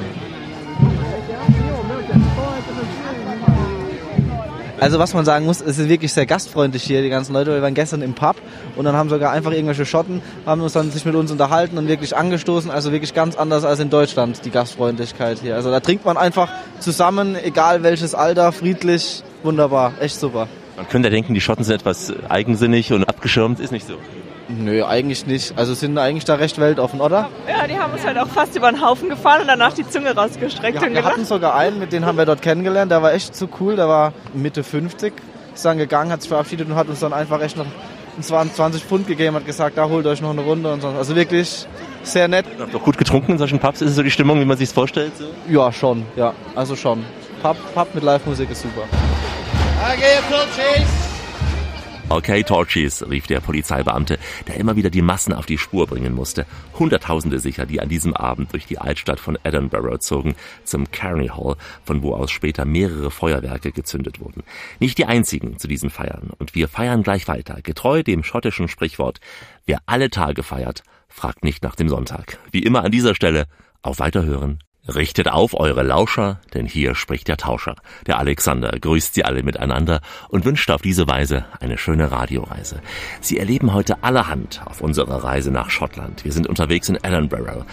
[4.81, 7.53] Also was man sagen muss, es ist wirklich sehr gastfreundlich hier, die ganzen Leute.
[7.53, 8.35] Wir waren gestern im Pub
[8.75, 11.87] und dann haben sogar einfach irgendwelche Schotten, haben uns dann sich mit uns unterhalten und
[11.87, 12.71] wirklich angestoßen.
[12.71, 15.53] Also wirklich ganz anders als in Deutschland, die Gastfreundlichkeit hier.
[15.53, 20.47] Also da trinkt man einfach zusammen, egal welches Alter, friedlich, wunderbar, echt super.
[20.77, 23.59] Man könnte denken, die Schotten sind etwas eigensinnig und abgeschirmt.
[23.59, 23.97] Ist nicht so.
[24.57, 25.57] Nö, eigentlich nicht.
[25.57, 27.29] Also sind eigentlich da recht weltoffen, oder?
[27.47, 30.15] Ja, die haben uns halt auch fast über den Haufen gefahren und danach die Zunge
[30.15, 31.13] rausgestreckt Ja, und wir gelacht.
[31.13, 33.87] hatten sogar einen, mit dem haben wir dort kennengelernt, der war echt so cool, der
[33.87, 35.13] war Mitte 50,
[35.53, 37.65] ist dann gegangen, hat sich verabschiedet und hat uns dann einfach echt noch
[38.21, 40.89] 20 Pfund gegeben, hat gesagt, da holt euch noch eine Runde und so.
[40.89, 41.65] Also wirklich
[42.03, 42.45] sehr nett.
[42.59, 43.81] Habt ihr auch gut getrunken in solchen Pubs?
[43.81, 45.13] Ist es so die Stimmung, wie man sich vorstellt?
[45.17, 45.25] So?
[45.49, 47.05] Ja, schon, ja, also schon.
[47.41, 48.81] Pub, Pub mit Live-Musik ist super.
[49.93, 51.10] Okay,
[52.19, 56.45] Torchies, rief der Polizeibeamte, der immer wieder die Massen auf die Spur bringen musste.
[56.77, 61.55] Hunderttausende sicher, die an diesem Abend durch die Altstadt von Edinburgh zogen, zum Carney Hall,
[61.85, 64.43] von wo aus später mehrere Feuerwerke gezündet wurden.
[64.79, 66.31] Nicht die einzigen zu diesen Feiern.
[66.37, 69.21] Und wir feiern gleich weiter, getreu dem schottischen Sprichwort,
[69.65, 72.39] wer alle Tage feiert, fragt nicht nach dem Sonntag.
[72.51, 73.45] Wie immer an dieser Stelle,
[73.81, 77.75] auf Weiterhören Richtet auf eure Lauscher, denn hier spricht der Tauscher.
[78.07, 82.81] Der Alexander grüßt sie alle miteinander und wünscht auf diese Weise eine schöne Radioreise.
[83.21, 86.25] Sie erleben heute allerhand auf unserer Reise nach Schottland.
[86.25, 87.63] Wir sind unterwegs in Edinburgh.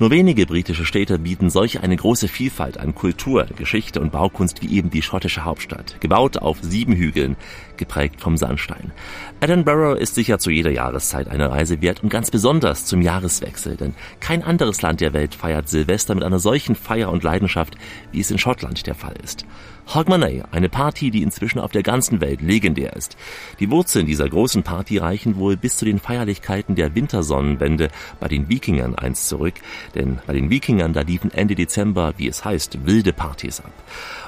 [0.00, 4.76] Nur wenige britische Städte bieten solch eine große Vielfalt an Kultur, Geschichte und Baukunst wie
[4.76, 6.00] eben die schottische Hauptstadt.
[6.00, 7.36] Gebaut auf sieben Hügeln,
[7.78, 8.92] geprägt vom Sandstein.
[9.40, 13.94] Edinburgh ist sicher zu jeder Jahreszeit eine Reise wert und ganz besonders zum Jahreswechsel, denn
[14.20, 17.76] kein anderes Land der Welt feiert Silvester mit einer solchen Feier und Leidenschaft,
[18.12, 19.46] wie es in Schottland der Fall ist.
[19.94, 23.16] Hogmanay, eine Party, die inzwischen auf der ganzen Welt legendär ist.
[23.60, 28.48] Die Wurzeln dieser großen Party reichen wohl bis zu den Feierlichkeiten der Wintersonnenwende bei den
[28.48, 29.54] Wikingern einst zurück,
[29.94, 33.72] denn bei den Wikingern da liefen Ende Dezember, wie es heißt, wilde Partys ab.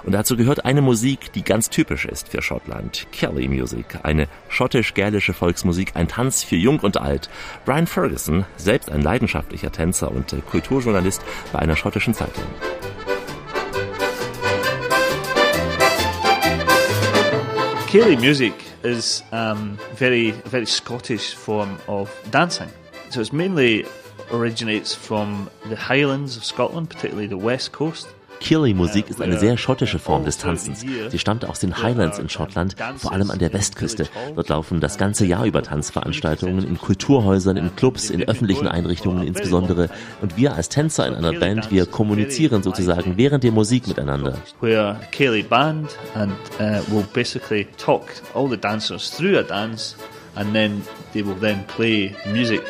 [0.05, 3.09] Und dazu gehört eine Musik, die ganz typisch ist für Schottland.
[3.11, 7.29] Kelly Music, eine schottisch-gälische Volksmusik, ein Tanz für Jung und Alt.
[7.65, 12.45] Brian Ferguson, selbst ein leidenschaftlicher Tänzer und Kulturjournalist bei einer schottischen Zeitung.
[17.89, 22.69] Ceilidh music is um, very very Scottish form of dancing.
[23.09, 23.87] So it mainly
[24.31, 28.07] originates from the Highlands of Scotland, particularly the west coast.
[28.41, 30.81] Kirli-Musik ist eine sehr schottische Form des Tanzens.
[30.81, 34.09] Sie stammt aus den Highlands in Schottland, vor allem an der Westküste.
[34.35, 39.89] Dort laufen das ganze Jahr über Tanzveranstaltungen in Kulturhäusern, in Clubs, in öffentlichen Einrichtungen insbesondere.
[40.21, 44.39] Und wir als Tänzer in einer Band, wir kommunizieren sozusagen während der Musik miteinander.
[44.61, 48.03] Where Ceilidh band and uh, will basically talk
[48.35, 49.97] all the dancers through a dance
[50.37, 52.63] and then they will then play music.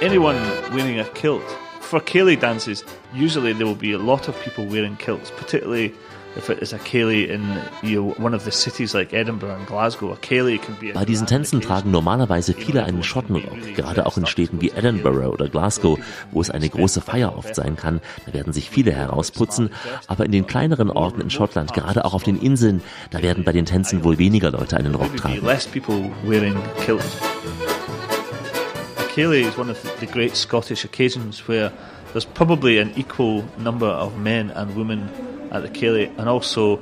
[0.00, 0.36] Anyone
[0.72, 1.42] wearing a kilt
[1.86, 5.94] for Ceilidh dances, usually there will be a lot of people wearing kilts, particularly
[6.36, 7.42] if it is a Ceilidh in
[7.82, 10.12] you know, one of the cities like Edinburgh and Glasgow.
[10.12, 14.26] A Ceilidh can be Bei diesen Tänzen tragen normalerweise viele einen Schottenrock, gerade auch in
[14.26, 15.98] Städten wie Edinburgh oder Glasgow,
[16.32, 18.00] wo es eine große Feier oft sein kann.
[18.26, 19.70] Da werden sich viele herausputzen,
[20.08, 23.52] aber in den kleineren Orten in Schottland, gerade auch auf den Inseln, da werden bei
[23.52, 25.40] den Tänzen wohl weniger Leute einen Rock tragen.
[29.16, 31.72] Ceilidh is one of the great Scottish occasions where
[32.12, 35.08] there's probably an equal number of men and women
[35.50, 36.78] at the Ceilidh and also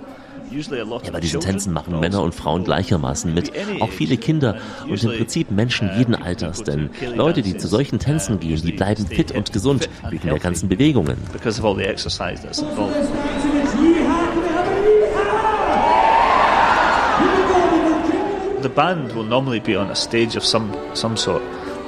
[0.50, 5.10] ja, bei diesen Tänzen machen Männer und Frauen gleichermaßen mit, auch viele Kinder und im
[5.10, 9.52] Prinzip Menschen jeden Alters, denn Leute, die zu solchen Tänzen gehen, die bleiben fit und
[9.52, 11.16] gesund wegen der ganzen Bewegungen.
[18.62, 21.42] The band will normally be on a stage of some some sort.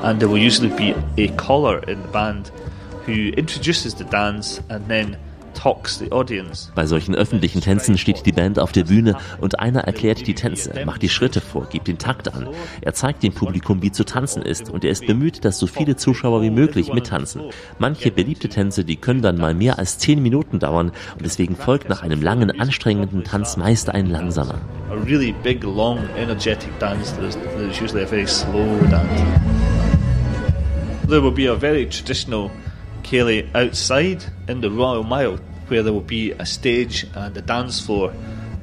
[0.07, 2.53] And there will usually be a caller in the band
[3.07, 5.17] who introduces the dance and then
[5.53, 6.71] talks the audience.
[6.77, 10.85] Bei solchen öffentlichen Tänzen steht die Band auf der Bühne und einer erklärt die Tänze,
[10.85, 12.49] macht die Schritte vor, gibt den Takt an.
[12.83, 15.97] Er zeigt dem Publikum, wie zu tanzen ist und er ist bemüht, dass so viele
[15.97, 17.43] Zuschauer wie möglich mittanzen.
[17.79, 21.89] Manche beliebte Tänze, die können dann mal mehr als zehn Minuten dauern und deswegen folgt
[21.89, 24.61] nach einem langen, anstrengenden Tanz meist ein langsamer.
[24.89, 27.13] A really big, long, energetic dance.
[27.17, 29.56] There's, there's usually a very slow dance.
[31.09, 32.51] There will be a very traditional
[33.05, 35.39] Ceilidh outside in the Royal Mile,
[35.69, 38.13] where there will be a stage and a dance floor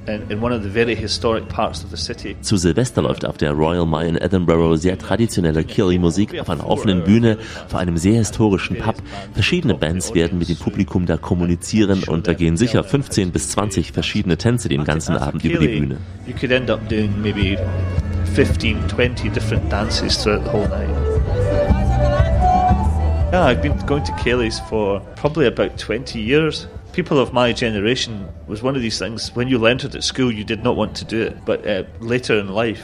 [0.08, 2.36] in, in one of the very historic parts of the city.
[2.42, 7.06] Zu Silvester läuft auf der Royal Mile in Edinburgh sehr traditionelle Ceilidh-Musik auf einer offenen
[7.06, 7.38] Bühne
[7.70, 8.96] vor einem sehr historischen Pub.
[9.34, 13.94] Verschiedene Bands werden mit dem Publikum da kommunizieren und da gehen sicher 15 bis 20
[13.94, 15.98] verschiedene Tänze den ganzen Abend über die Bühne.
[16.28, 17.58] You could end up doing maybe
[18.36, 21.13] 15, 20 different dances throughout the whole night.
[23.34, 26.68] Yeah, I've been going to Ceilidh's for probably about 20 years.
[26.92, 30.32] People of my generation was one of these things, when you learned it at school,
[30.32, 31.44] you did not want to do it.
[31.44, 32.84] But uh, later in life,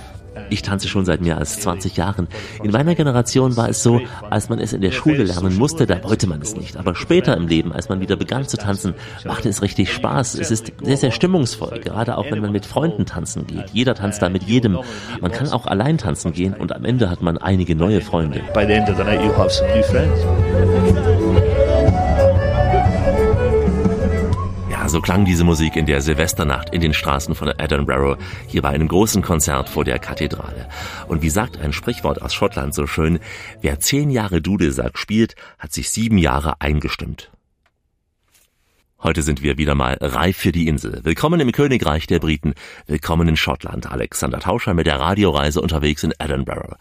[0.50, 2.28] Ich tanze schon seit mehr als 20 Jahren.
[2.64, 6.04] In meiner Generation war es so, als man es in der Schule lernen musste, da
[6.04, 6.78] wollte man es nicht.
[6.78, 8.94] Aber später im Leben, als man wieder begann zu tanzen,
[9.26, 10.36] machte es richtig Spaß.
[10.36, 13.70] Es ist sehr, sehr stimmungsvoll, gerade auch wenn man mit Freunden tanzen geht.
[13.74, 14.80] Jeder tanzt da mit jedem.
[15.22, 18.42] Man kann auch allein tanzen gehen und am Ende hat man einige neue Freunde.
[18.54, 21.19] By the end of the night you'll have some new friends.
[24.90, 28.88] So klang diese Musik in der Silvesternacht in den Straßen von Edinburgh, hier bei einem
[28.88, 30.68] großen Konzert vor der Kathedrale.
[31.08, 33.20] Und wie sagt ein Sprichwort aus Schottland so schön,
[33.62, 37.30] wer zehn Jahre Dudelsack spielt, hat sich sieben Jahre eingestimmt.
[39.02, 41.00] Heute sind wir wieder mal reif für die Insel.
[41.04, 42.54] Willkommen im Königreich der Briten.
[42.86, 43.90] Willkommen in Schottland.
[43.90, 46.76] Alexander Tauscher mit der Radioreise unterwegs in Edinburgh.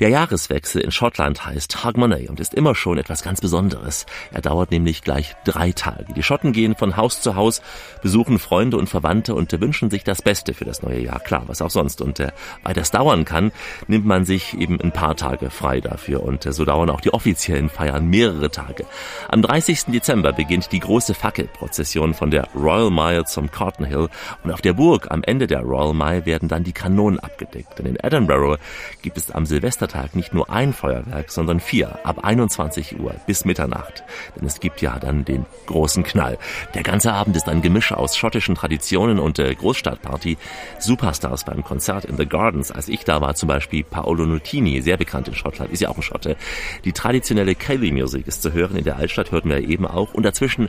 [0.00, 4.06] Der Jahreswechsel in Schottland heißt Hogmanay und ist immer schon etwas ganz Besonderes.
[4.32, 6.12] Er dauert nämlich gleich drei Tage.
[6.14, 7.62] Die Schotten gehen von Haus zu Haus,
[8.02, 11.20] besuchen Freunde und Verwandte und wünschen sich das Beste für das neue Jahr.
[11.20, 12.00] Klar, was auch sonst.
[12.00, 12.32] Und äh,
[12.64, 13.52] weil das dauern kann,
[13.86, 16.24] nimmt man sich eben ein paar Tage frei dafür.
[16.24, 18.84] Und äh, so dauern auch die offiziellen Feiern mehrere Tage.
[19.28, 19.84] Am 30.
[19.92, 24.08] Dezember beginnt die große Fackel Prozession von der Royal Mile zum Cotton Hill
[24.44, 27.78] und auf der Burg am Ende der Royal Mile werden dann die Kanonen abgedeckt.
[27.78, 28.58] Denn in Edinburgh
[29.02, 34.04] gibt es am Silvestertag nicht nur ein Feuerwerk, sondern vier ab 21 Uhr bis Mitternacht.
[34.36, 36.38] Denn es gibt ja dann den großen Knall.
[36.74, 40.36] Der ganze Abend ist ein Gemisch aus schottischen Traditionen und äh, Großstadtparty.
[40.78, 42.70] Superstars beim Konzert in The Gardens.
[42.70, 45.96] Als ich da war, zum Beispiel Paolo Nutini, sehr bekannt in Schottland, ist ja auch
[45.96, 46.36] ein Schotte.
[46.84, 48.76] Die traditionelle Kelly Music ist zu hören.
[48.76, 50.14] In der Altstadt hörten wir eben auch.
[50.14, 50.68] Und dazwischen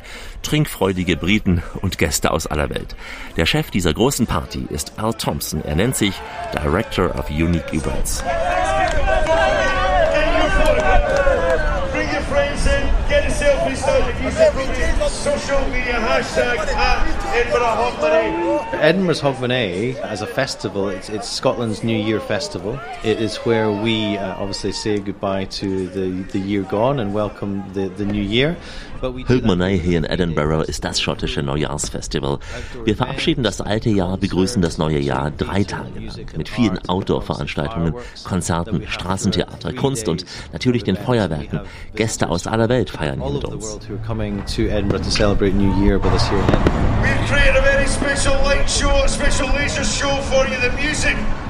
[0.73, 2.95] trinkfreudige Briten und Gäste aus aller Welt.
[3.38, 5.63] Der Chef dieser großen Party ist Al Thompson.
[5.63, 6.15] Er nennt sich
[6.51, 8.23] Director of Unique Events.
[11.91, 17.63] Bring your friends in, get a selfie started, use the social media hashtag at Edinburgh
[17.63, 18.74] Hogmanay.
[18.74, 22.80] Edinburgh's Hogmanay, as a festival, it's, it's Scotland's New Year festival.
[23.04, 27.63] It is where we uh, obviously say goodbye to the, the year gone and welcome
[27.74, 28.56] the, the new year.
[29.02, 32.39] Hogmanay hier in Edinburgh ist das schottische Neujahrsfestival.
[32.86, 37.96] Wir verabschieden das alte Jahr, begrüßen das neue Jahr drei Tage lang mit vielen Outdoor-Veranstaltungen,
[38.24, 41.62] Konzerten, Straßentheater, Kunst und natürlich den Feuerwerken.
[41.96, 43.80] Gäste aus aller Welt feiern hier mit uns.
[47.23, 47.53] Who are coming to Edinburgh to celebrate New Year with us here in Edinburgh.
[47.53, 50.59] We've created a very special light show, a special laser show for you.
[50.59, 51.42] The music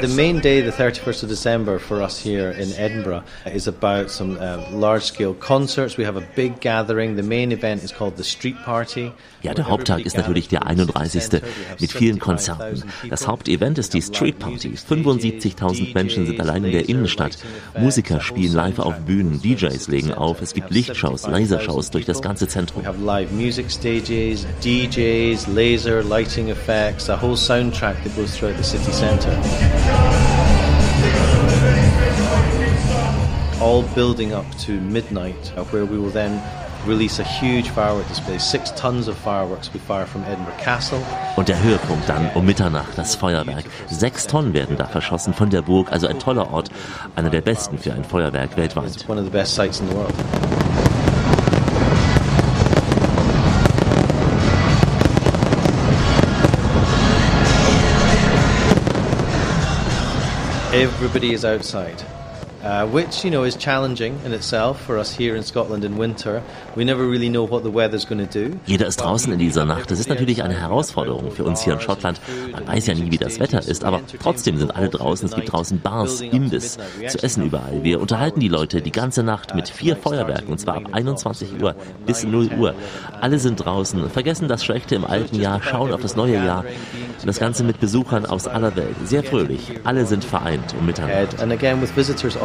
[0.00, 4.36] The main day, the 31st of December, for us here in Edinburgh is about some
[4.36, 5.96] uh, large scale concerts.
[5.96, 7.14] We have a big gathering.
[7.14, 9.12] The main event is called the Street Party.
[9.42, 11.40] Ja, der Haupttag ist natürlich der 31.
[11.80, 12.82] mit vielen Konzerten.
[13.08, 14.70] Das Hauptevent ist die Street Party.
[14.70, 17.38] 75.000 Menschen sind allein in der Innenstadt.
[17.78, 22.48] Musiker spielen live auf Bühnen, DJs legen auf, es gibt Lichtshows, Lasershows durch das ganze
[22.48, 22.82] Zentrum.
[22.82, 27.36] We have live music stages, DJs, laser, lighting effects, a whole
[27.70, 29.30] soundtrack that goes throughout the city centre.
[33.60, 36.40] All building up to midnight, uh, where we will then
[36.86, 38.38] release a huge firework display.
[38.38, 41.00] Six tons of fireworks we fire from Edinburgh Castle.
[41.36, 43.64] Und der Höhepunkt dann um Mitternacht, das Feuerwerk.
[43.88, 46.70] Sechs Tonnen werden da verschossen von der Burg, also ein toller Ort,
[47.16, 48.94] einer der besten für ein Feuerwerk weltweit.
[48.94, 50.14] It's one of the best sites in the world.
[60.78, 62.17] Everybody is outside.
[62.62, 66.42] Uh, which you know is challenging in itself for us here in Scotland in winter.
[66.74, 68.56] We never really know what the weather's going to do.
[68.66, 69.92] Jeder ist draußen in dieser Nacht.
[69.92, 72.20] Das ist natürlich eine Herausforderung für uns hier in Schottland.
[72.50, 75.28] Man weiß ja nie, wie das Wetter ist, aber trotzdem sind alle draußen.
[75.28, 77.84] Es gibt draußen Bars, Imbiss, zu essen überall.
[77.84, 81.76] Wir unterhalten die Leute die ganze Nacht mit vier Feuerwerken und zwar ab 21 Uhr
[82.06, 82.74] bis 0 Uhr.
[83.20, 86.64] Alle sind draußen, vergessen das Schlechte im alten Jahr, schauen auf das neue Jahr.
[87.20, 88.96] Und das Ganze mit Besuchern aus aller Welt.
[89.04, 89.74] Sehr fröhlich.
[89.84, 91.40] Alle sind vereint um Mitternacht.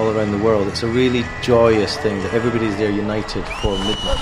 [0.03, 4.17] All around the world, it's a really joyous thing that everybody's there united for midnight.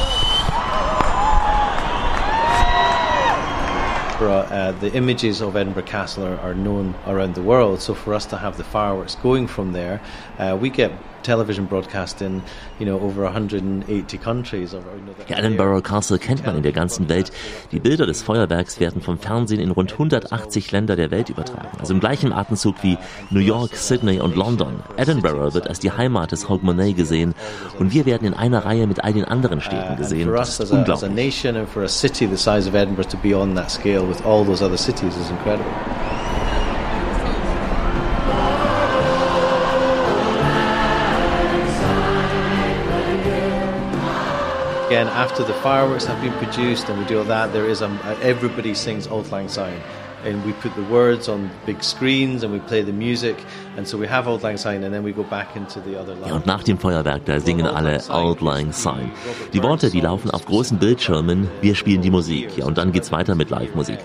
[4.21, 8.27] Uh, the images of Edinburgh Castle are, are known around the world, so for us
[8.27, 9.99] to have the fireworks going from there,
[10.37, 10.91] uh, we get
[11.23, 12.41] television broadcast in
[12.79, 14.75] you know over 180 countries.
[15.27, 17.31] Ja, Edinburgh Castle kennt man in der ganzen Welt.
[17.71, 21.69] Die Bilder des Feuerwerks werden vom Fernsehen in rund 180 Länder der Welt übertragen.
[21.79, 22.97] Also im gleichen Atemzug wie
[23.29, 24.81] New York, Sydney und London.
[24.97, 27.33] Edinburgh wird als die Heimat des Hogmanay gesehen
[27.79, 30.27] und wir werden in einer Reihe mit all den anderen Städten gesehen.
[30.31, 31.11] Das ist unglaublich.
[44.91, 47.87] Again, after the fireworks have been produced and we do all that, there is a,
[48.21, 49.81] everybody sings Old Lang Syne.
[50.25, 53.37] And we put the words on big screens and we play the music.
[53.77, 56.17] And so we have Old Lang Syne and then we go back into the other
[56.27, 59.11] Ja, und nach dem Feuerwerk, da singen alle Auld Lang Syne.
[59.53, 62.57] Die Worte, die laufen auf großen Bildschirmen, wir spielen die Musik.
[62.57, 63.99] Ja, und dann geht's weiter mit Live-Musik.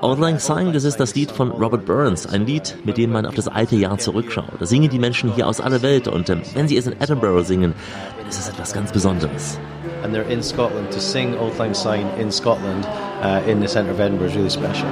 [0.00, 3.26] Auld Lang Syne, das ist das Lied von Robert Burns, ein Lied, mit dem man
[3.26, 4.58] auf das alte Jahr zurückschaut.
[4.58, 7.42] Da singen die Menschen hier aus aller Welt und ähm, wenn sie es in Edinburgh
[7.42, 7.74] singen,
[8.18, 9.58] dann ist es etwas ganz Besonderes.
[10.02, 13.90] And they're in Scotland to sing Old Lang Syne in Scotland uh, in the centre
[13.90, 14.88] of Edinburgh is really special.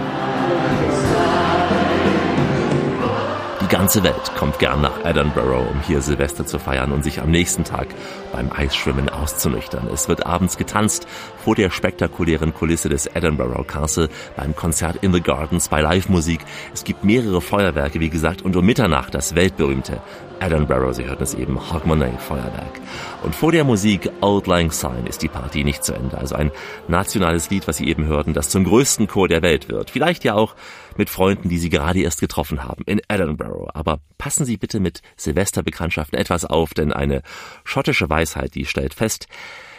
[3.68, 7.30] Die ganze Welt kommt gern nach Edinburgh, um hier Silvester zu feiern und sich am
[7.30, 7.88] nächsten Tag
[8.32, 9.88] beim Eisschwimmen auszunüchtern.
[9.92, 11.06] Es wird abends getanzt
[11.44, 16.40] vor der spektakulären Kulisse des Edinburgh Castle beim Konzert in the Gardens bei Live-Musik.
[16.72, 20.00] Es gibt mehrere Feuerwerke, wie gesagt, und um Mitternacht das weltberühmte
[20.40, 22.80] Edinburgh, Sie hörten es eben, Hogmanay Feuerwerk.
[23.22, 26.16] Und vor der Musik Old Lang Syne ist die Party nicht zu Ende.
[26.16, 26.52] Also ein
[26.86, 29.90] nationales Lied, was Sie eben hörten, das zum größten Chor der Welt wird.
[29.90, 30.54] Vielleicht ja auch
[30.98, 33.70] mit Freunden, die Sie gerade erst getroffen haben in Edinburgh.
[33.72, 37.22] Aber passen Sie bitte mit Silvesterbekanntschaften etwas auf, denn eine
[37.64, 39.28] schottische Weisheit, die stellt fest,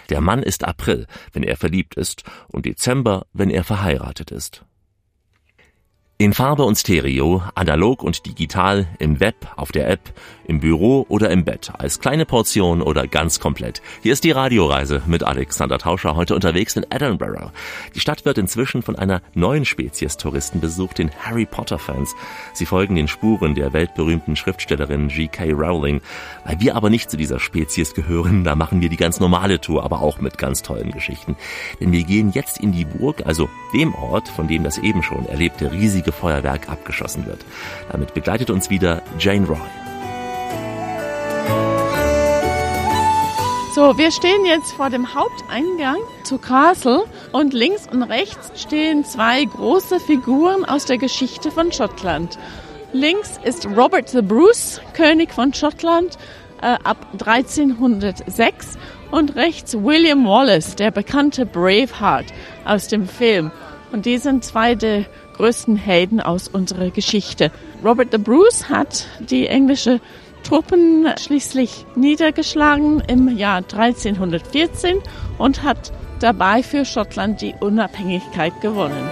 [0.09, 4.65] der Mann ist April, wenn er verliebt ist, und Dezember, wenn er verheiratet ist.
[6.21, 10.01] In Farbe und Stereo, analog und digital, im Web, auf der App,
[10.49, 13.81] im Büro oder im Bett, als kleine Portion oder ganz komplett.
[14.01, 17.51] Hier ist die Radioreise mit Alexander Tauscher heute unterwegs in Edinburgh.
[17.95, 22.13] Die Stadt wird inzwischen von einer neuen Spezies Touristen besucht, den Harry Potter Fans.
[22.51, 25.51] Sie folgen den Spuren der weltberühmten Schriftstellerin G.K.
[25.53, 26.01] Rowling.
[26.43, 29.85] Weil wir aber nicht zu dieser Spezies gehören, da machen wir die ganz normale Tour,
[29.85, 31.37] aber auch mit ganz tollen Geschichten.
[31.79, 35.25] Denn wir gehen jetzt in die Burg, also dem Ort, von dem das eben schon
[35.27, 37.45] erlebte riesige Feuerwerk abgeschossen wird.
[37.91, 39.57] Damit begleitet uns wieder Jane Roy.
[43.75, 49.45] So, wir stehen jetzt vor dem Haupteingang zu Castle und links und rechts stehen zwei
[49.45, 52.37] große Figuren aus der Geschichte von Schottland.
[52.91, 56.17] Links ist Robert the Bruce, König von Schottland
[56.61, 58.77] äh, ab 1306
[59.11, 62.25] und rechts William Wallace, der bekannte Braveheart
[62.65, 63.51] aus dem Film.
[63.91, 65.05] Und die sind zwei der
[65.39, 67.49] größten Helden aus unserer Geschichte.
[67.83, 70.01] Robert the Bruce hat die englische
[70.43, 74.97] Truppen schließlich niedergeschlagen im Jahr 1314
[75.37, 79.09] und hat dabei für Schottland die Unabhängigkeit gewonnen.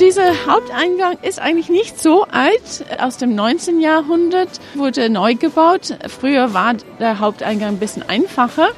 [0.00, 2.84] Dieser Haupteingang ist eigentlich nicht so alt.
[2.98, 3.80] Aus dem 19.
[3.80, 5.96] Jahrhundert wurde neu gebaut.
[6.08, 8.68] Früher war der Haupteingang ein bisschen einfacher.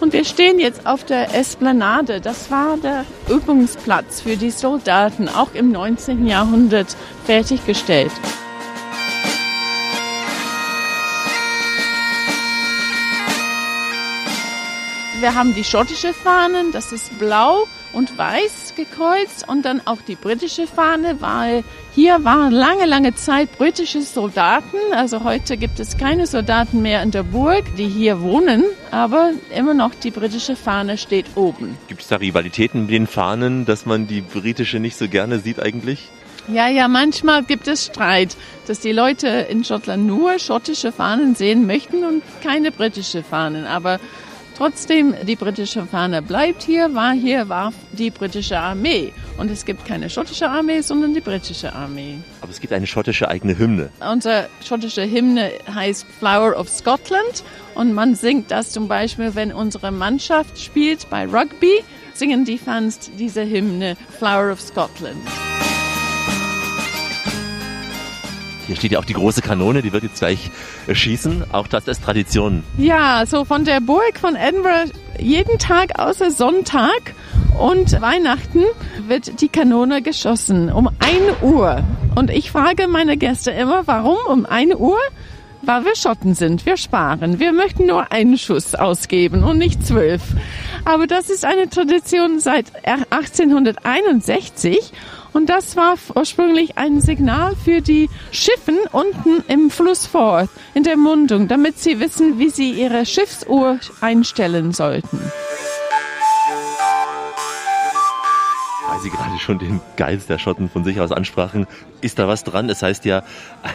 [0.00, 2.20] Und wir stehen jetzt auf der Esplanade.
[2.20, 6.26] Das war der Übungsplatz für die Soldaten, auch im 19.
[6.26, 8.12] Jahrhundert fertiggestellt.
[15.20, 17.66] Wir haben die schottische Fahnen, das ist blau
[17.96, 23.56] und weiß gekreuzt und dann auch die britische Fahne, weil hier waren lange, lange Zeit
[23.56, 24.76] britische Soldaten.
[24.94, 29.72] Also heute gibt es keine Soldaten mehr in der Burg, die hier wohnen, aber immer
[29.72, 31.78] noch die britische Fahne steht oben.
[31.88, 35.58] Gibt es da Rivalitäten mit den Fahnen, dass man die britische nicht so gerne sieht
[35.58, 36.10] eigentlich?
[36.48, 38.36] Ja, ja, manchmal gibt es Streit,
[38.66, 43.66] dass die Leute in Schottland nur schottische Fahnen sehen möchten und keine britische Fahnen.
[43.66, 43.98] Aber
[44.56, 49.12] Trotzdem, die britische Fahne bleibt hier, war hier, war die britische Armee.
[49.36, 52.18] Und es gibt keine schottische Armee, sondern die britische Armee.
[52.40, 53.90] Aber es gibt eine schottische eigene Hymne.
[54.00, 57.44] Unsere schottische Hymne heißt Flower of Scotland.
[57.74, 61.84] Und man singt das zum Beispiel, wenn unsere Mannschaft spielt bei Rugby,
[62.14, 65.20] singen die Fans diese Hymne Flower of Scotland.
[68.66, 70.50] Hier steht ja auch die große Kanone, die wird jetzt gleich
[70.86, 71.44] äh, schießen.
[71.52, 72.64] Auch das ist Tradition.
[72.78, 77.14] Ja, so von der Burg von Edinburgh jeden Tag außer Sonntag
[77.58, 78.64] und Weihnachten
[79.06, 81.84] wird die Kanone geschossen um 1 Uhr.
[82.16, 84.98] Und ich frage meine Gäste immer, warum um 1 Uhr?
[85.62, 87.40] Weil wir Schotten sind, wir sparen.
[87.40, 90.22] Wir möchten nur einen Schuss ausgeben und nicht zwölf.
[90.84, 94.92] Aber das ist eine Tradition seit 1861
[95.36, 100.96] und das war ursprünglich ein Signal für die Schiffen unten im Fluss Forth, in der
[100.96, 105.20] Mundung, damit sie wissen, wie sie ihre Schiffsuhr einstellen sollten.
[108.88, 111.66] Weil Sie gerade schon den Geist der Schotten von sich aus ansprachen,
[112.00, 112.70] ist da was dran?
[112.70, 113.22] Es heißt ja,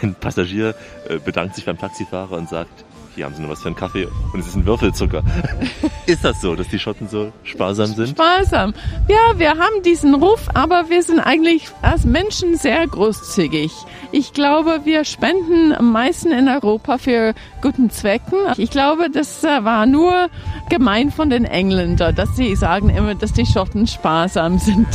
[0.01, 0.73] ein Passagier
[1.07, 2.85] äh, bedankt sich beim Taxifahrer und sagt,
[3.21, 5.21] hier haben Sie noch was für einen Kaffee und es ist ein Würfelzucker.
[6.07, 8.09] ist das so, dass die Schotten so sparsam sind?
[8.09, 8.73] Sparsam.
[9.07, 13.71] Ja, wir haben diesen Ruf, aber wir sind eigentlich als Menschen sehr großzügig.
[14.11, 18.39] Ich glaube, wir spenden am meisten in Europa für guten Zwecken.
[18.57, 20.29] Ich glaube, das äh, war nur
[20.71, 24.87] gemein von den Engländern, dass sie sagen immer, dass die Schotten sparsam sind.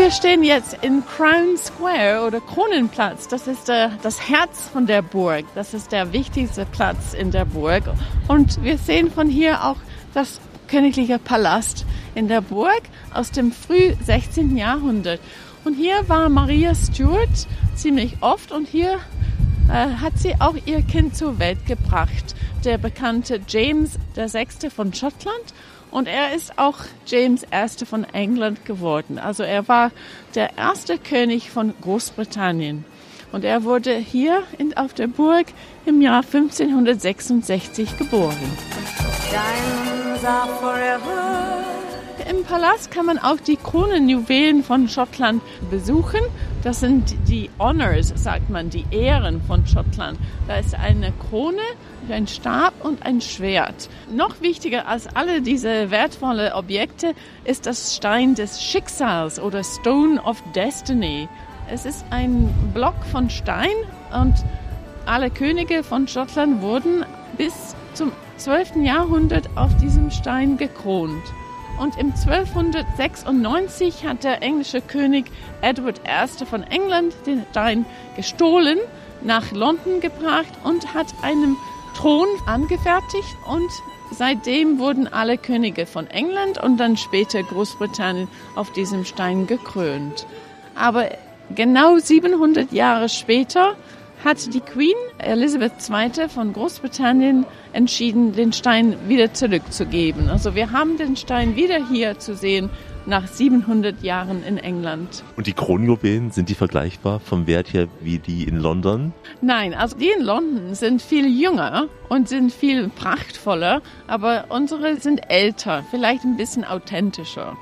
[0.00, 3.28] Wir stehen jetzt in Crown Square oder Kronenplatz.
[3.28, 5.44] Das ist äh, das Herz von der Burg.
[5.54, 7.82] Das ist der wichtigste Platz in der Burg.
[8.26, 9.76] Und wir sehen von hier auch
[10.14, 11.84] das königliche Palast
[12.14, 12.80] in der Burg
[13.12, 14.56] aus dem früh 16.
[14.56, 15.20] Jahrhundert.
[15.64, 19.00] Und hier war Maria Stuart ziemlich oft und hier
[19.68, 22.34] äh, hat sie auch ihr Kind zur Welt gebracht,
[22.64, 24.70] der bekannte James VI.
[24.70, 25.52] von Schottland.
[25.90, 26.76] Und er ist auch
[27.06, 27.84] James I.
[27.84, 29.18] von England geworden.
[29.18, 29.90] Also er war
[30.34, 32.84] der erste König von Großbritannien.
[33.32, 35.46] Und er wurde hier in, auf der Burg
[35.86, 38.36] im Jahr 1566 geboren.
[42.28, 46.20] Im Palast kann man auch die Kronenjuwelen von Schottland besuchen.
[46.62, 50.18] Das sind die Honors, sagt man, die Ehren von Schottland.
[50.46, 51.62] Da ist eine Krone,
[52.12, 53.88] ein Stab und ein Schwert.
[54.10, 60.42] Noch wichtiger als alle diese wertvollen Objekte ist das Stein des Schicksals oder Stone of
[60.54, 61.28] Destiny.
[61.70, 63.68] Es ist ein Block von Stein
[64.12, 64.34] und
[65.06, 67.04] alle Könige von Schottland wurden
[67.36, 68.76] bis zum 12.
[68.76, 71.22] Jahrhundert auf diesem Stein gekront.
[71.78, 75.30] Und im 1296 hat der englische König
[75.62, 76.44] Edward I.
[76.44, 77.86] von England den Stein
[78.16, 78.78] gestohlen,
[79.22, 81.56] nach London gebracht und hat einen
[82.00, 83.70] Thron angefertigt und
[84.10, 88.26] seitdem wurden alle Könige von England und dann später Großbritannien
[88.56, 90.26] auf diesem Stein gekrönt.
[90.74, 91.10] Aber
[91.54, 93.76] genau 700 Jahre später
[94.24, 96.30] hat die Queen Elizabeth II.
[96.30, 97.44] von Großbritannien
[97.74, 100.30] entschieden, den Stein wieder zurückzugeben.
[100.30, 102.70] Also wir haben den Stein wieder hier zu sehen
[103.06, 105.24] nach 700 Jahren in England.
[105.36, 109.12] Und die Kronjuwelen, sind die vergleichbar vom Wert her wie die in London?
[109.40, 115.30] Nein, also die in London sind viel jünger und sind viel prachtvoller, aber unsere sind
[115.30, 117.56] älter, vielleicht ein bisschen authentischer.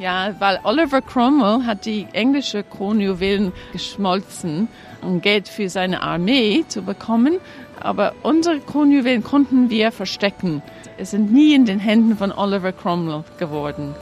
[0.00, 4.66] Ja, weil Oliver Cromwell hat die englische Kronjuwelen geschmolzen,
[5.02, 7.38] um Geld für seine Armee zu bekommen.
[7.78, 10.62] Aber unsere Kronjuwelen konnten wir verstecken.
[10.98, 13.94] Es sind nie in den Händen von Oliver Cromwell geworden.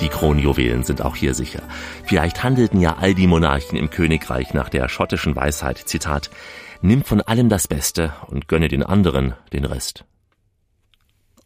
[0.00, 1.62] Die Kronjuwelen sind auch hier sicher.
[2.04, 6.30] Vielleicht handelten ja all die Monarchen im Königreich nach der schottischen Weisheit, Zitat,
[6.82, 10.04] Nimm von allem das Beste und gönne den anderen den Rest.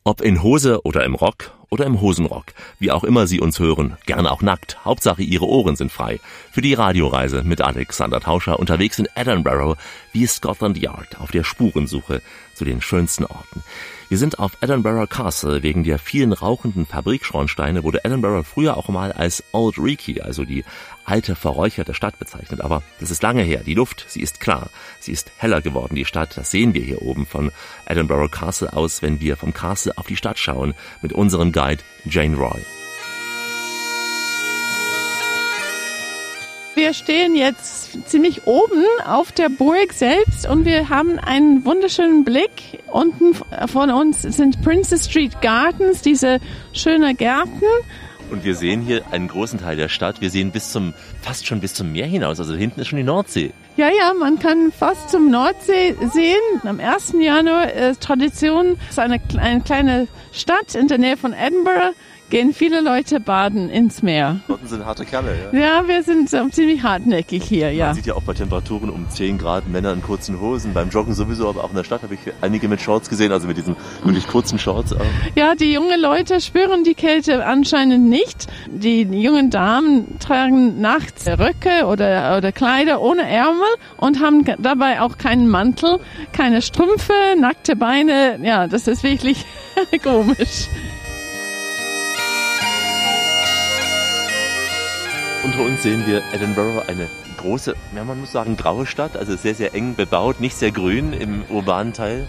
[0.03, 2.47] Ob in Hose oder im Rock oder im Hosenrock,
[2.79, 6.19] wie auch immer Sie uns hören, gerne auch nackt, Hauptsache Ihre Ohren sind frei.
[6.51, 9.77] Für die Radioreise mit Alexander Tauscher unterwegs in Edinburgh
[10.13, 12.23] wie Scotland Yard auf der Spurensuche
[12.55, 13.63] zu den schönsten Orten.
[14.09, 15.63] Wir sind auf Edinburgh Castle.
[15.63, 20.65] Wegen der vielen rauchenden Fabrikschornsteine wurde Edinburgh früher auch mal als Old Reekie, also die
[21.05, 22.63] alte verräucherte Stadt bezeichnet.
[22.63, 23.61] Aber das ist lange her.
[23.67, 24.71] Die Luft, sie ist klar.
[24.99, 26.39] Sie ist heller geworden, die Stadt.
[26.39, 27.53] Das sehen wir hier oben von
[27.85, 32.37] Edinburgh Castle aus, wenn wir vom Castle auf die Stadt schauen mit unserem Guide Jane
[32.37, 32.65] Roy.
[36.79, 42.79] Wir stehen jetzt ziemlich oben auf der Burg selbst und wir haben einen wunderschönen Blick.
[42.87, 43.35] Unten
[43.67, 46.39] von uns sind Princess Street Gardens, diese
[46.73, 47.65] schönen Gärten.
[48.31, 50.21] Und wir sehen hier einen großen Teil der Stadt.
[50.21, 52.39] Wir sehen bis zum, fast schon bis zum Meer hinaus.
[52.39, 53.51] Also hinten ist schon die Nordsee.
[53.77, 56.61] Ja, ja, man kann fast zum Nordsee sehen.
[56.63, 57.15] Am 1.
[57.19, 61.93] Januar ist Tradition, ist eine, eine kleine Stadt in der Nähe von Edinburgh
[62.31, 64.41] gehen viele Leute baden ins Meer.
[64.47, 65.59] Schotten sind harte Kerle, ja?
[65.59, 67.87] Ja, wir sind so ziemlich hartnäckig hier, ja.
[67.87, 70.73] Man sieht ja auch bei Temperaturen um 10 Grad Männer in kurzen Hosen.
[70.75, 73.47] Beim Joggen sowieso, aber auch in der Stadt habe ich einige mit Shorts gesehen, also
[73.47, 74.93] mit diesen wirklich kurzen Shorts.
[74.93, 75.01] Auch.
[75.35, 78.47] Ja, die jungen Leute spüren die Kälte anscheinend nicht.
[78.67, 85.19] Die jungen Damen tragen nachts Röcke oder, oder Kleider ohne Ärmel und haben dabei auch
[85.19, 85.99] keinen Mantel,
[86.33, 88.39] keine Strümpfe, nackte Beine.
[88.43, 89.45] Ja, das ist wirklich
[90.03, 90.69] komisch.
[95.45, 99.55] Unter uns sehen wir Edinburgh, eine große, ja, man muss sagen, graue Stadt, also sehr,
[99.55, 102.27] sehr eng bebaut, nicht sehr grün im urbanen Teil.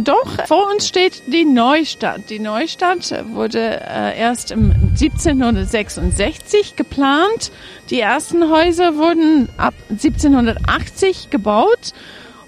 [0.00, 2.28] Doch, vor uns steht die Neustadt.
[2.28, 7.52] Die Neustadt wurde äh, erst im 1766 geplant.
[7.88, 11.92] Die ersten Häuser wurden ab 1780 gebaut.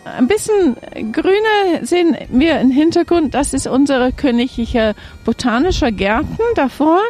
[0.05, 0.77] Ein bisschen
[1.12, 3.35] grüne sehen wir im Hintergrund.
[3.35, 4.95] Das ist unsere königliche
[5.25, 7.01] botanischer Gärten davor.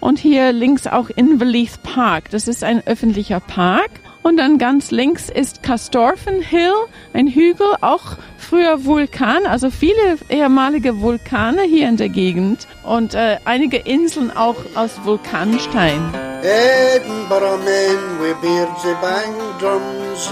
[0.00, 2.30] Und hier links auch Inverleith Park.
[2.30, 3.90] Das ist ein öffentlicher Park.
[4.22, 6.74] Und dann ganz links ist Castorfen Hill,
[7.12, 13.36] ein Hügel, auch früher Vulkan, also viele ehemalige Vulkane hier in der Gegend und äh,
[13.44, 16.12] einige Inseln auch aus Vulkanstein.
[16.42, 20.30] Edinburgh men with beards they bang drums.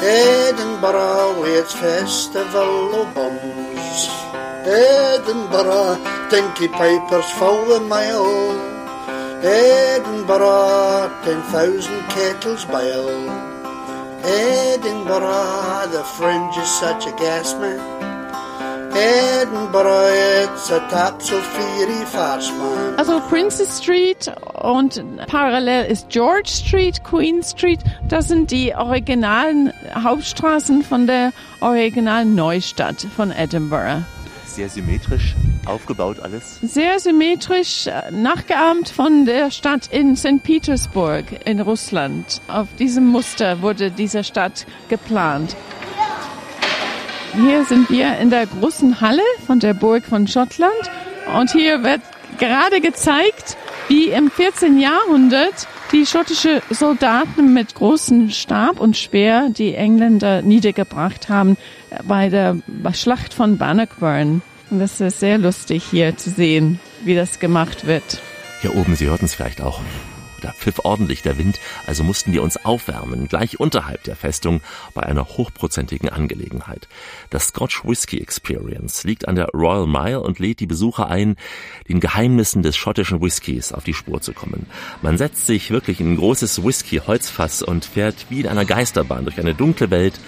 [0.00, 4.29] Edinburgh with its festival of bums.
[4.66, 5.96] Edinburgh,
[6.30, 8.70] dinky pipers fill the mile.
[9.42, 13.30] Edinburgh, ten thousand kettles boil.
[14.22, 17.80] Edinburgh, the fringe is such a gas man.
[18.92, 22.98] Edinburgh, it's a tapsel fiery farce, man.
[22.98, 24.30] Also Princess Street
[24.60, 27.80] und parallel ist George Street, Queen Street.
[28.08, 31.32] Das sind die originalen Hauptstraßen von der
[31.62, 34.02] originalen Neustadt von Edinburgh.
[34.54, 36.58] Sehr symmetrisch aufgebaut alles.
[36.60, 40.42] Sehr symmetrisch, äh, nachgeahmt von der Stadt in St.
[40.42, 42.40] Petersburg in Russland.
[42.48, 45.54] Auf diesem Muster wurde diese Stadt geplant.
[47.34, 50.90] Hier sind wir in der großen Halle von der Burg von Schottland
[51.38, 52.00] und hier wird
[52.38, 54.80] gerade gezeigt, wie im 14.
[54.80, 61.56] Jahrhundert die schottische Soldaten mit großem Stab und Speer die Engländer niedergebracht haben
[62.06, 62.56] bei der
[62.92, 64.42] Schlacht von Bannockburn.
[64.70, 68.20] Und das ist sehr lustig hier zu sehen, wie das gemacht wird.
[68.60, 69.80] Hier oben, Sie hörten es vielleicht auch.
[70.40, 74.60] Da pfiff ordentlich der Wind, also mussten wir uns aufwärmen, gleich unterhalb der Festung,
[74.94, 76.88] bei einer hochprozentigen Angelegenheit.
[77.28, 81.36] Das Scotch Whisky Experience liegt an der Royal Mile und lädt die Besucher ein,
[81.88, 84.66] den Geheimnissen des schottischen Whiskys auf die Spur zu kommen.
[85.02, 89.38] Man setzt sich wirklich in ein großes Whisky-Holzfass und fährt wie in einer Geisterbahn durch
[89.38, 90.18] eine dunkle Welt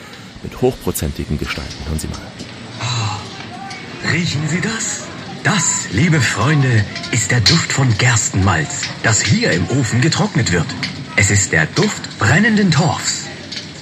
[0.43, 1.74] mit hochprozentigen Gestalten.
[1.86, 2.20] Hören Sie mal.
[4.12, 5.05] Riechen Sie das?
[5.45, 10.66] Das, liebe Freunde, ist der Duft von Gerstenmalz, das hier im Ofen getrocknet wird.
[11.16, 13.26] Es ist der Duft brennenden Torfs.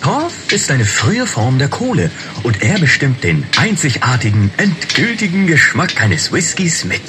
[0.03, 2.11] Torf ist eine frühe Form der Kohle
[2.43, 7.03] und er bestimmt den einzigartigen, endgültigen Geschmack eines Whiskys mit.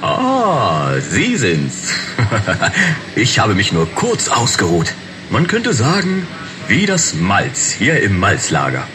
[0.00, 1.88] Ah, Sie sind's.
[3.16, 4.92] ich habe mich nur kurz ausgeruht.
[5.30, 6.26] Man könnte sagen,
[6.68, 8.86] wie das Malz hier im Malzlager.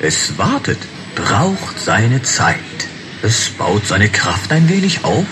[0.00, 0.78] Es wartet,
[1.14, 2.56] braucht seine Zeit.
[3.22, 5.26] Es baut seine Kraft ein wenig auf.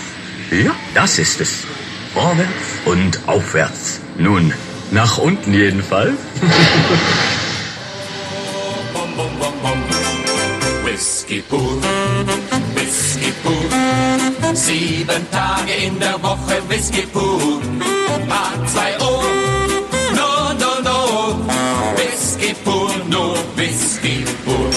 [0.51, 1.63] Ja, das ist es.
[2.13, 2.51] Vorwärts
[2.85, 3.99] und aufwärts.
[4.17, 4.53] Nun,
[4.91, 6.17] nach unten jedenfalls.
[10.83, 11.81] Whisky pur,
[12.75, 14.55] Whisky pur.
[14.55, 17.61] Sieben Tage in der Woche Whisky pur.
[18.27, 19.23] Mal zwei O,
[23.67, 24.69] nur Whisky pur.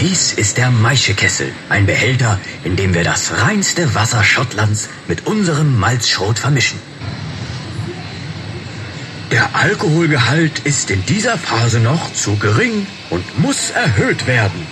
[0.00, 5.78] Dies ist der Maischekessel, ein Behälter, in dem wir das reinste Wasser Schottlands mit unserem
[5.78, 6.78] Malzschrot vermischen.
[9.30, 14.66] Der Alkoholgehalt ist in dieser Phase noch zu gering und muss erhöht werden.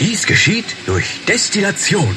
[0.00, 2.16] Dies geschieht durch Destillation.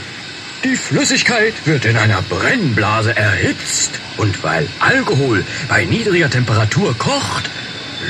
[0.65, 7.49] Die Flüssigkeit wird in einer Brennblase erhitzt und weil Alkohol bei niedriger Temperatur kocht,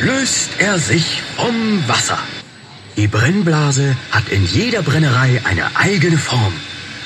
[0.02, 2.18] löst er sich vom Wasser.
[3.00, 6.52] Die Brennblase hat in jeder Brennerei eine eigene Form.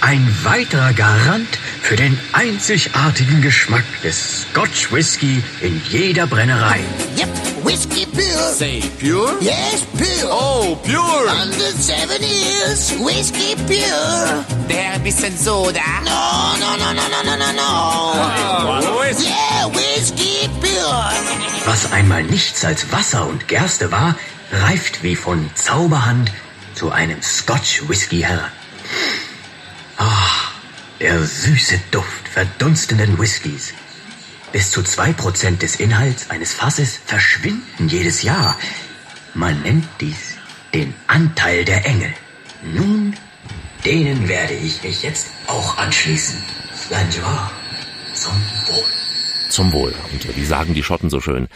[0.02, 6.80] Ein weiterer Garant für den einzigartigen Geschmack des Scotch Whisky in jeder Brennerei.
[7.16, 7.30] Yep,
[7.64, 8.54] whiskey pure.
[8.56, 9.38] Say pure?
[9.40, 10.32] Yes, pure.
[10.32, 11.32] Oh, pure.
[11.44, 14.44] Under seven years, whiskey pure.
[14.68, 15.80] Der bisschen Soda.
[16.04, 19.00] No, no, no, no, no, no, no, no.
[19.00, 19.30] Whisky.
[19.30, 21.12] Yeah, whiskey pure.
[21.68, 24.16] Was einmal nichts als Wasser und Gerste war,
[24.54, 26.32] reift wie von Zauberhand
[26.76, 28.52] zu einem Scotch Whisky heran.
[29.98, 30.52] Ah,
[31.00, 33.74] der süße Duft verdunstenden Whiskys.
[34.52, 38.58] Bis zu zwei Prozent des Inhalts eines Fasses verschwinden jedes Jahr.
[39.34, 40.36] Man nennt dies
[40.74, 42.14] den Anteil der Engel.
[42.64, 43.16] Nun,
[43.84, 46.38] denen werde ich mich jetzt auch anschließen.
[46.76, 47.52] Slanjoa,
[48.14, 48.34] zum
[48.68, 48.84] Wohl.
[49.50, 49.94] Zum Wohl.
[50.12, 51.48] Und wie sagen die Schotten so schön,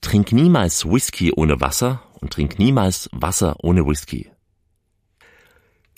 [0.00, 4.30] trink niemals Whisky ohne Wasser und trink niemals Wasser ohne Whisky.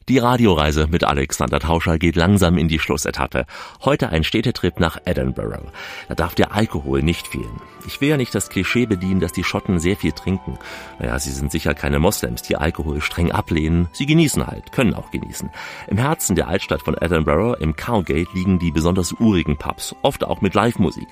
[0.09, 3.47] Die Radioreise mit Alexander Tauscher geht langsam in die Schlussetappe.
[3.85, 5.70] Heute ein Städtetrip nach Edinburgh.
[6.09, 7.61] Da darf der Alkohol nicht fehlen.
[7.87, 10.59] Ich will ja nicht das Klischee bedienen, dass die Schotten sehr viel trinken.
[10.99, 13.89] Naja, sie sind sicher keine Moslems, die Alkohol streng ablehnen.
[13.93, 15.51] Sie genießen halt, können auch genießen.
[15.87, 20.41] Im Herzen der Altstadt von Edinburgh, im Cowgate, liegen die besonders urigen Pubs, oft auch
[20.41, 21.07] mit Live-Musik.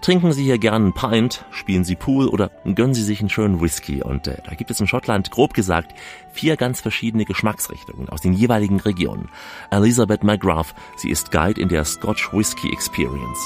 [0.00, 3.60] Trinken Sie hier gern einen Pint, spielen Sie Pool oder gönnen Sie sich einen schönen
[3.60, 4.02] Whisky.
[4.02, 5.94] Und äh, da gibt es in Schottland, grob gesagt,
[6.32, 9.28] vier ganz verschiedene Geschmacksrichtungen aus den jeweiligen Regionen.
[9.70, 13.38] Elizabeth McGrath, sie ist Guide in der Scotch Whisky Experience.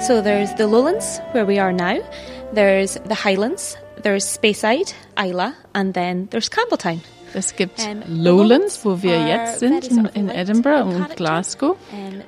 [0.00, 1.98] So there's the lowlands, where we are now.
[2.54, 3.76] There's the highlands.
[4.02, 7.00] There's Speyside, Isla, and then there's Campbelltown.
[7.34, 11.76] Es gibt Lowlands, wo wir jetzt sind, in, in Edinburgh und Glasgow.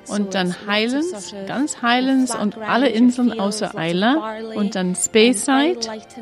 [0.07, 4.37] Und dann Highlands, ganz Highlands und alle Inseln außer Isla.
[4.55, 5.79] Und dann Speyside,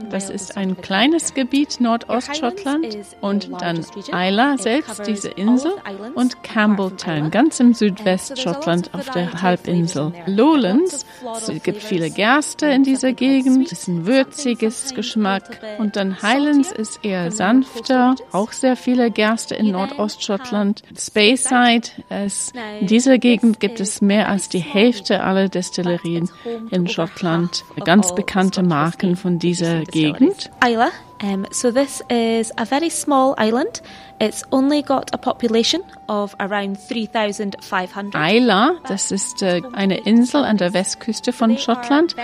[0.10, 2.98] das ist ein kleines Gebiet Nordostschottland.
[3.22, 5.74] Und dann Isla selbst, diese Insel.
[6.16, 10.14] Und Campbelltown, ganz im Südwestschottland auf der Halbinsel.
[10.26, 11.06] Lowlands,
[11.48, 15.60] es gibt viele Gerste in dieser Gegend, es ist ein würziges Geschmack.
[15.80, 20.84] Und dann Highlands ist eher sanfter, auch sehr viele Gerste in Nordostschottland.
[20.98, 26.30] Speyside, es, in dieser Gegend gibt es mehr als die Hälfte aller Destillerien
[26.72, 27.64] in Schottland.
[27.86, 30.50] Ganz bekannte Marken von dieser Gegend.
[30.66, 30.90] Isla.
[31.22, 33.82] Um, so this is a very small island.
[34.22, 38.16] It's only got a population of around 3,500.
[38.16, 42.16] Isla, das ist äh, eine Insel an der Westküste von Schottland,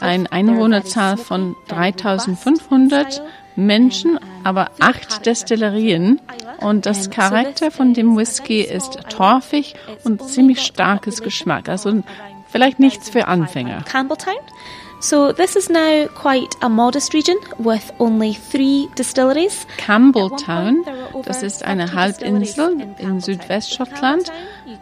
[0.00, 3.20] eine Einwohnerzahl von 3.500
[3.56, 6.20] Menschen, aber acht Destillerien.
[6.60, 9.74] Und das Charakter von dem Whisky ist torfig
[10.04, 11.68] und ziemlich starkes Geschmack.
[11.68, 12.02] Also
[12.50, 13.82] vielleicht nichts für Anfänger.
[13.82, 14.34] Campbelltown.
[15.02, 19.66] So this is now quite a modest region with only three distilleries.
[19.76, 20.84] Campbelltown,
[21.24, 24.30] das ist eine Halbinsel in Südwestschottland.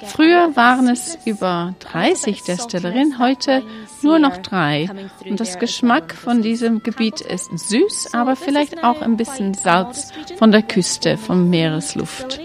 [0.08, 3.62] Früher waren es über 30 Destillerien, heute
[4.02, 4.90] nur noch drei.
[5.26, 10.52] Und das Geschmack von diesem Gebiet ist süß, aber vielleicht auch ein bisschen Salz von
[10.52, 12.38] der Küste, vom Meeresluft.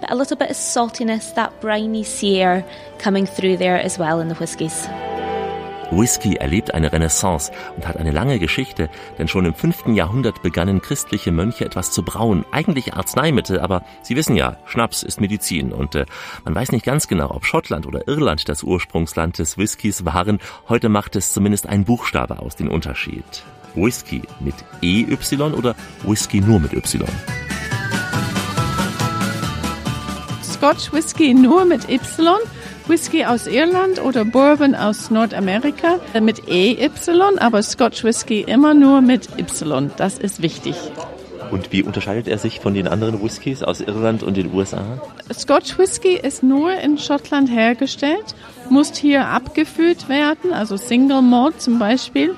[0.00, 2.64] But a little bit of saltiness, that briny sea air
[3.02, 4.88] coming through there as well in the whiskies.
[5.90, 9.88] Whisky erlebt eine Renaissance und hat eine lange Geschichte, denn schon im 5.
[9.88, 15.20] Jahrhundert begannen christliche Mönche etwas zu brauen, eigentlich Arzneimittel, aber Sie wissen ja, Schnaps ist
[15.20, 16.06] Medizin und äh,
[16.44, 20.38] man weiß nicht ganz genau, ob Schottland oder Irland das Ursprungsland des Whiskys waren.
[20.68, 23.44] Heute macht es zumindest ein Buchstabe aus den Unterschied.
[23.74, 25.06] Whisky mit EY
[25.56, 27.08] oder Whisky nur mit Y?
[30.42, 32.38] Scotch Whisky nur mit Y
[32.88, 36.90] Whisky aus Irland oder Bourbon aus Nordamerika mit EY,
[37.38, 39.90] aber Scotch Whisky immer nur mit Y.
[39.96, 40.74] Das ist wichtig.
[41.50, 45.00] Und wie unterscheidet er sich von den anderen Whiskys aus Irland und den USA?
[45.32, 48.34] Scotch Whisky ist nur in Schottland hergestellt,
[48.68, 52.34] muss hier abgefüllt werden, also Single Malt zum Beispiel.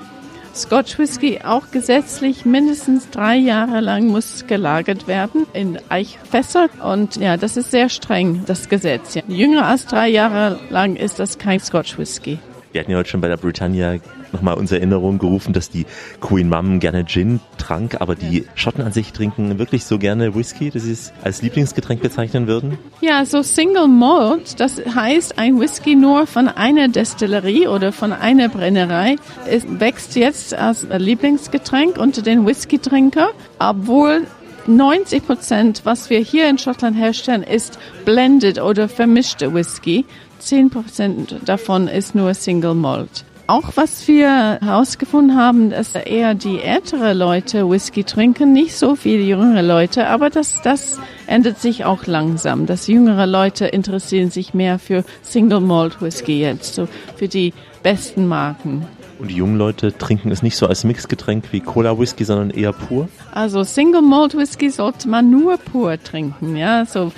[0.55, 7.37] Scotch Whisky auch gesetzlich mindestens drei Jahre lang muss gelagert werden in Eichfässer und ja,
[7.37, 9.17] das ist sehr streng, das Gesetz.
[9.27, 12.39] Jünger als drei Jahre lang ist das kein Scotch Whisky.
[12.71, 13.97] Wir hatten ja heute schon bei der Britannia
[14.31, 15.85] nochmal unsere Erinnerung gerufen, dass die
[16.21, 20.69] Queen Mum gerne Gin trank, aber die Schotten an sich trinken wirklich so gerne Whisky,
[20.69, 22.77] dass sie es als Lieblingsgetränk bezeichnen würden?
[23.01, 28.47] Ja, so Single Malt, das heißt ein Whisky nur von einer Destillerie oder von einer
[28.47, 29.17] Brennerei,
[29.49, 34.21] es wächst jetzt als Lieblingsgetränk unter den Whisky-Trinker, obwohl
[34.67, 40.05] 90 Prozent, was wir hier in Schottland herstellen, ist blended oder vermischte Whisky.
[40.41, 43.25] 10 Prozent davon ist nur Single Malt.
[43.47, 49.23] Auch was wir herausgefunden haben, dass eher die ältere Leute Whisky trinken, nicht so viele
[49.23, 52.65] jüngere Leute, aber das, das ändert sich auch langsam.
[52.65, 56.87] Dass jüngere Leute interessieren sich mehr für Single Malt Whisky jetzt, so
[57.17, 58.87] für die besten Marken.
[59.21, 62.73] Und die jungen Leute trinken es nicht so als Mixgetränk wie Cola Whisky, sondern eher
[62.73, 63.07] pur?
[63.31, 67.11] Also Single Malt Whisky sollte man nur pur trinken, ja, so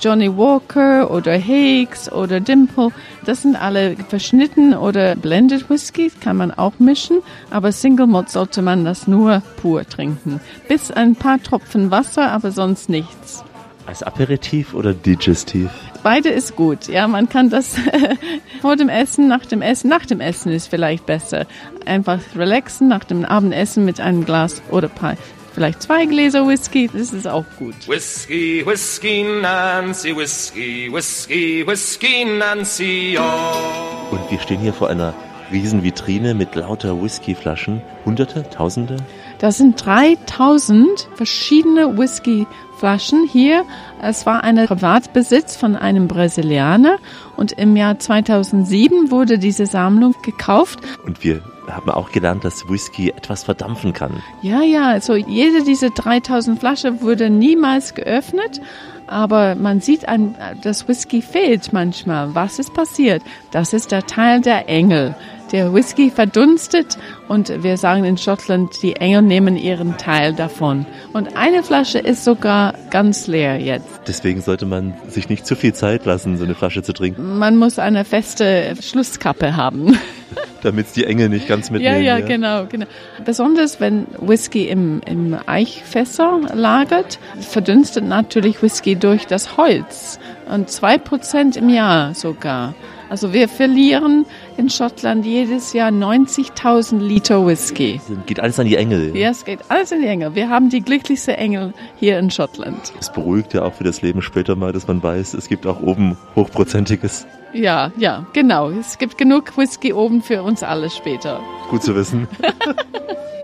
[0.00, 2.90] Johnny Walker oder Higgs oder Dimple,
[3.24, 7.18] das sind alle verschnitten oder blended Whisky, kann man auch mischen,
[7.50, 10.40] aber Single Malt sollte man das nur pur trinken.
[10.68, 13.44] Bis ein paar Tropfen Wasser, aber sonst nichts.
[13.86, 15.70] Als Aperitif oder Digestiv?
[16.02, 16.88] Beide ist gut.
[16.88, 17.76] Ja, man kann das
[18.60, 21.46] vor dem Essen, nach dem Essen, nach dem Essen ist vielleicht besser.
[21.84, 25.16] Einfach relaxen nach dem Abendessen mit einem Glas oder paar,
[25.56, 27.88] vielleicht zwei Gläser Whisky, das ist auch gut.
[27.88, 34.14] Whisky, Whisky, Nancy, Whisky, Whisky, Whisky, Nancy, oh.
[34.14, 35.14] Und wir stehen hier vor einer
[35.50, 37.80] riesen Vitrine mit lauter Whiskyflaschen.
[38.04, 38.98] Hunderte, Tausende?
[39.38, 43.64] Das sind 3000 verschiedene Whiskyflaschen hier.
[44.02, 46.98] Es war ein Privatbesitz von einem Brasilianer
[47.38, 50.80] und im Jahr 2007 wurde diese Sammlung gekauft.
[51.06, 54.22] Und wir haben auch gelernt, dass Whisky etwas verdampfen kann.
[54.42, 58.60] Ja, ja, also jede dieser 3000 Flaschen wurde niemals geöffnet.
[59.08, 62.34] Aber man sieht, ein, das Whisky fehlt manchmal.
[62.34, 63.22] Was ist passiert?
[63.52, 65.14] Das ist der Teil der Engel.
[65.52, 66.98] Der Whisky verdunstet
[67.28, 70.86] und wir sagen in Schottland, die Engel nehmen ihren Teil davon.
[71.12, 74.00] Und eine Flasche ist sogar ganz leer jetzt.
[74.08, 77.38] Deswegen sollte man sich nicht zu viel Zeit lassen, so eine Flasche zu trinken.
[77.38, 79.96] Man muss eine feste Schlusskappe haben.
[80.62, 82.02] Damit es die Engel nicht ganz Ja, mitnehmen.
[82.02, 82.86] ja, genau, genau.
[83.24, 90.18] Besonders wenn Whisky im, im Eichfässer lagert, verdünstet natürlich Whisky durch das Holz.
[90.50, 92.74] Und zwei Prozent im Jahr sogar.
[93.08, 94.26] Also wir verlieren
[94.58, 98.00] in Schottland jedes Jahr 90.000 Liter Whisky.
[98.26, 99.16] Geht alles an die Engel.
[99.16, 100.34] Ja, es geht alles in die Engel.
[100.34, 102.92] Wir haben die glücklichste Engel hier in Schottland.
[102.98, 105.80] Es beruhigt ja auch für das Leben später mal, dass man weiß, es gibt auch
[105.80, 107.26] oben hochprozentiges.
[107.52, 108.70] Ja, ja, genau.
[108.70, 111.40] Es gibt genug Whisky oben für uns alle später.
[111.70, 112.28] Gut zu wissen.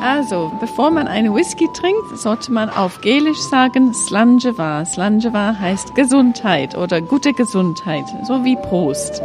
[0.00, 4.84] Also, bevor man einen Whisky trinkt, sollte man auf Gälisch sagen Slangeva.
[4.84, 9.22] Slangeva heißt Gesundheit oder gute Gesundheit, so wie Prost.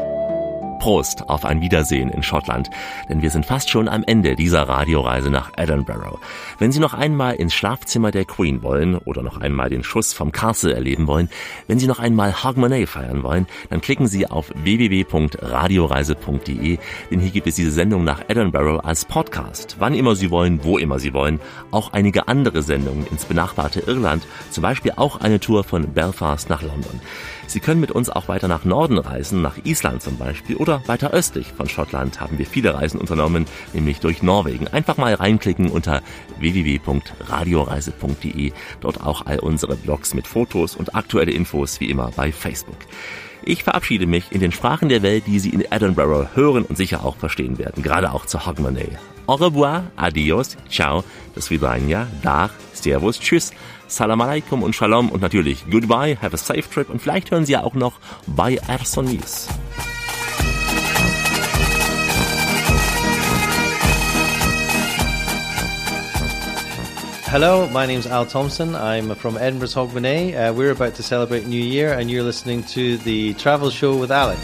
[0.82, 2.72] Prost auf ein Wiedersehen in Schottland,
[3.08, 6.18] denn wir sind fast schon am Ende dieser Radioreise nach Edinburgh.
[6.58, 10.32] Wenn Sie noch einmal ins Schlafzimmer der Queen wollen oder noch einmal den Schuss vom
[10.32, 11.30] Castle erleben wollen,
[11.68, 16.80] wenn Sie noch einmal Hogmanay feiern wollen, dann klicken Sie auf www.radioreise.de,
[17.12, 19.76] denn hier gibt es diese Sendung nach Edinburgh als Podcast.
[19.78, 21.40] Wann immer Sie wollen, wo immer Sie wollen.
[21.70, 26.64] Auch einige andere Sendungen ins benachbarte Irland, zum Beispiel auch eine Tour von Belfast nach
[26.64, 27.00] London.
[27.52, 31.12] Sie können mit uns auch weiter nach Norden reisen, nach Island zum Beispiel oder weiter
[31.12, 34.68] östlich von Schottland haben wir viele Reisen unternommen, nämlich durch Norwegen.
[34.68, 36.02] Einfach mal reinklicken unter
[36.40, 38.54] www.radioreise.de.
[38.80, 42.78] Dort auch all unsere Blogs mit Fotos und aktuelle Infos wie immer bei Facebook.
[43.44, 47.04] Ich verabschiede mich in den Sprachen der Welt, die Sie in Edinburgh hören und sicher
[47.04, 48.90] auch verstehen werden, gerade auch zu Hogmanay.
[49.28, 51.04] Au revoir, adios, ciao,
[51.36, 53.52] das Vidania, Dach, Servus, Tschüss,
[53.88, 57.54] Salam alaikum und Shalom und natürlich Goodbye, have a safe trip und vielleicht hören Sie
[57.54, 59.08] ja auch noch bei Erson
[67.32, 68.76] Hello, my name's Al Thompson.
[68.76, 70.36] I'm from Edinburgh's Hogmanay.
[70.36, 74.12] Uh, we're about to celebrate New Year, and you're listening to the Travel Show with
[74.12, 74.42] Alex.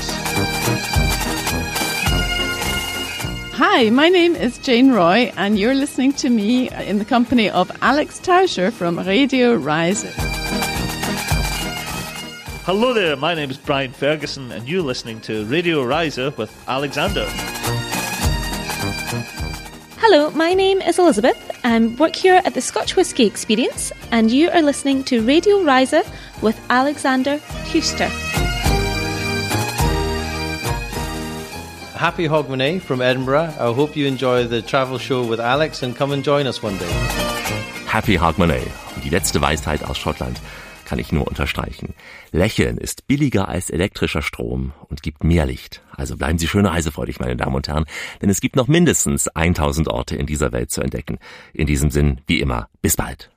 [3.56, 7.70] Hi, my name is Jane Roy, and you're listening to me in the company of
[7.82, 10.06] Alex Tauscher from Radio Rise.
[12.64, 17.28] Hello there, my name is Brian Ferguson, and you're listening to Radio Riser with Alexander.
[20.10, 21.52] Hello, my name is Elizabeth.
[21.66, 26.02] I work here at the Scotch Whisky Experience, and you are listening to Radio Riser
[26.42, 28.08] with Alexander Huster.
[31.94, 33.54] Happy Hogmanay from Edinburgh.
[33.60, 36.78] I hope you enjoy the travel show with Alex and come and join us one
[36.78, 36.94] day.
[37.86, 38.66] Happy Hogmanay.
[39.04, 40.40] Die letzte Weisheit aus Schottland
[40.88, 41.94] kann ich nur unterstreichen.
[42.32, 45.84] Lächeln ist billiger als elektrischer Strom und gibt mehr Licht.
[45.92, 47.86] Also bleiben Sie schön reisefreudig, meine Damen und Herren,
[48.22, 51.20] denn es gibt noch mindestens 1000 Orte in dieser Welt zu entdecken.
[51.54, 53.30] In diesem Sinn, wie immer, bis bald.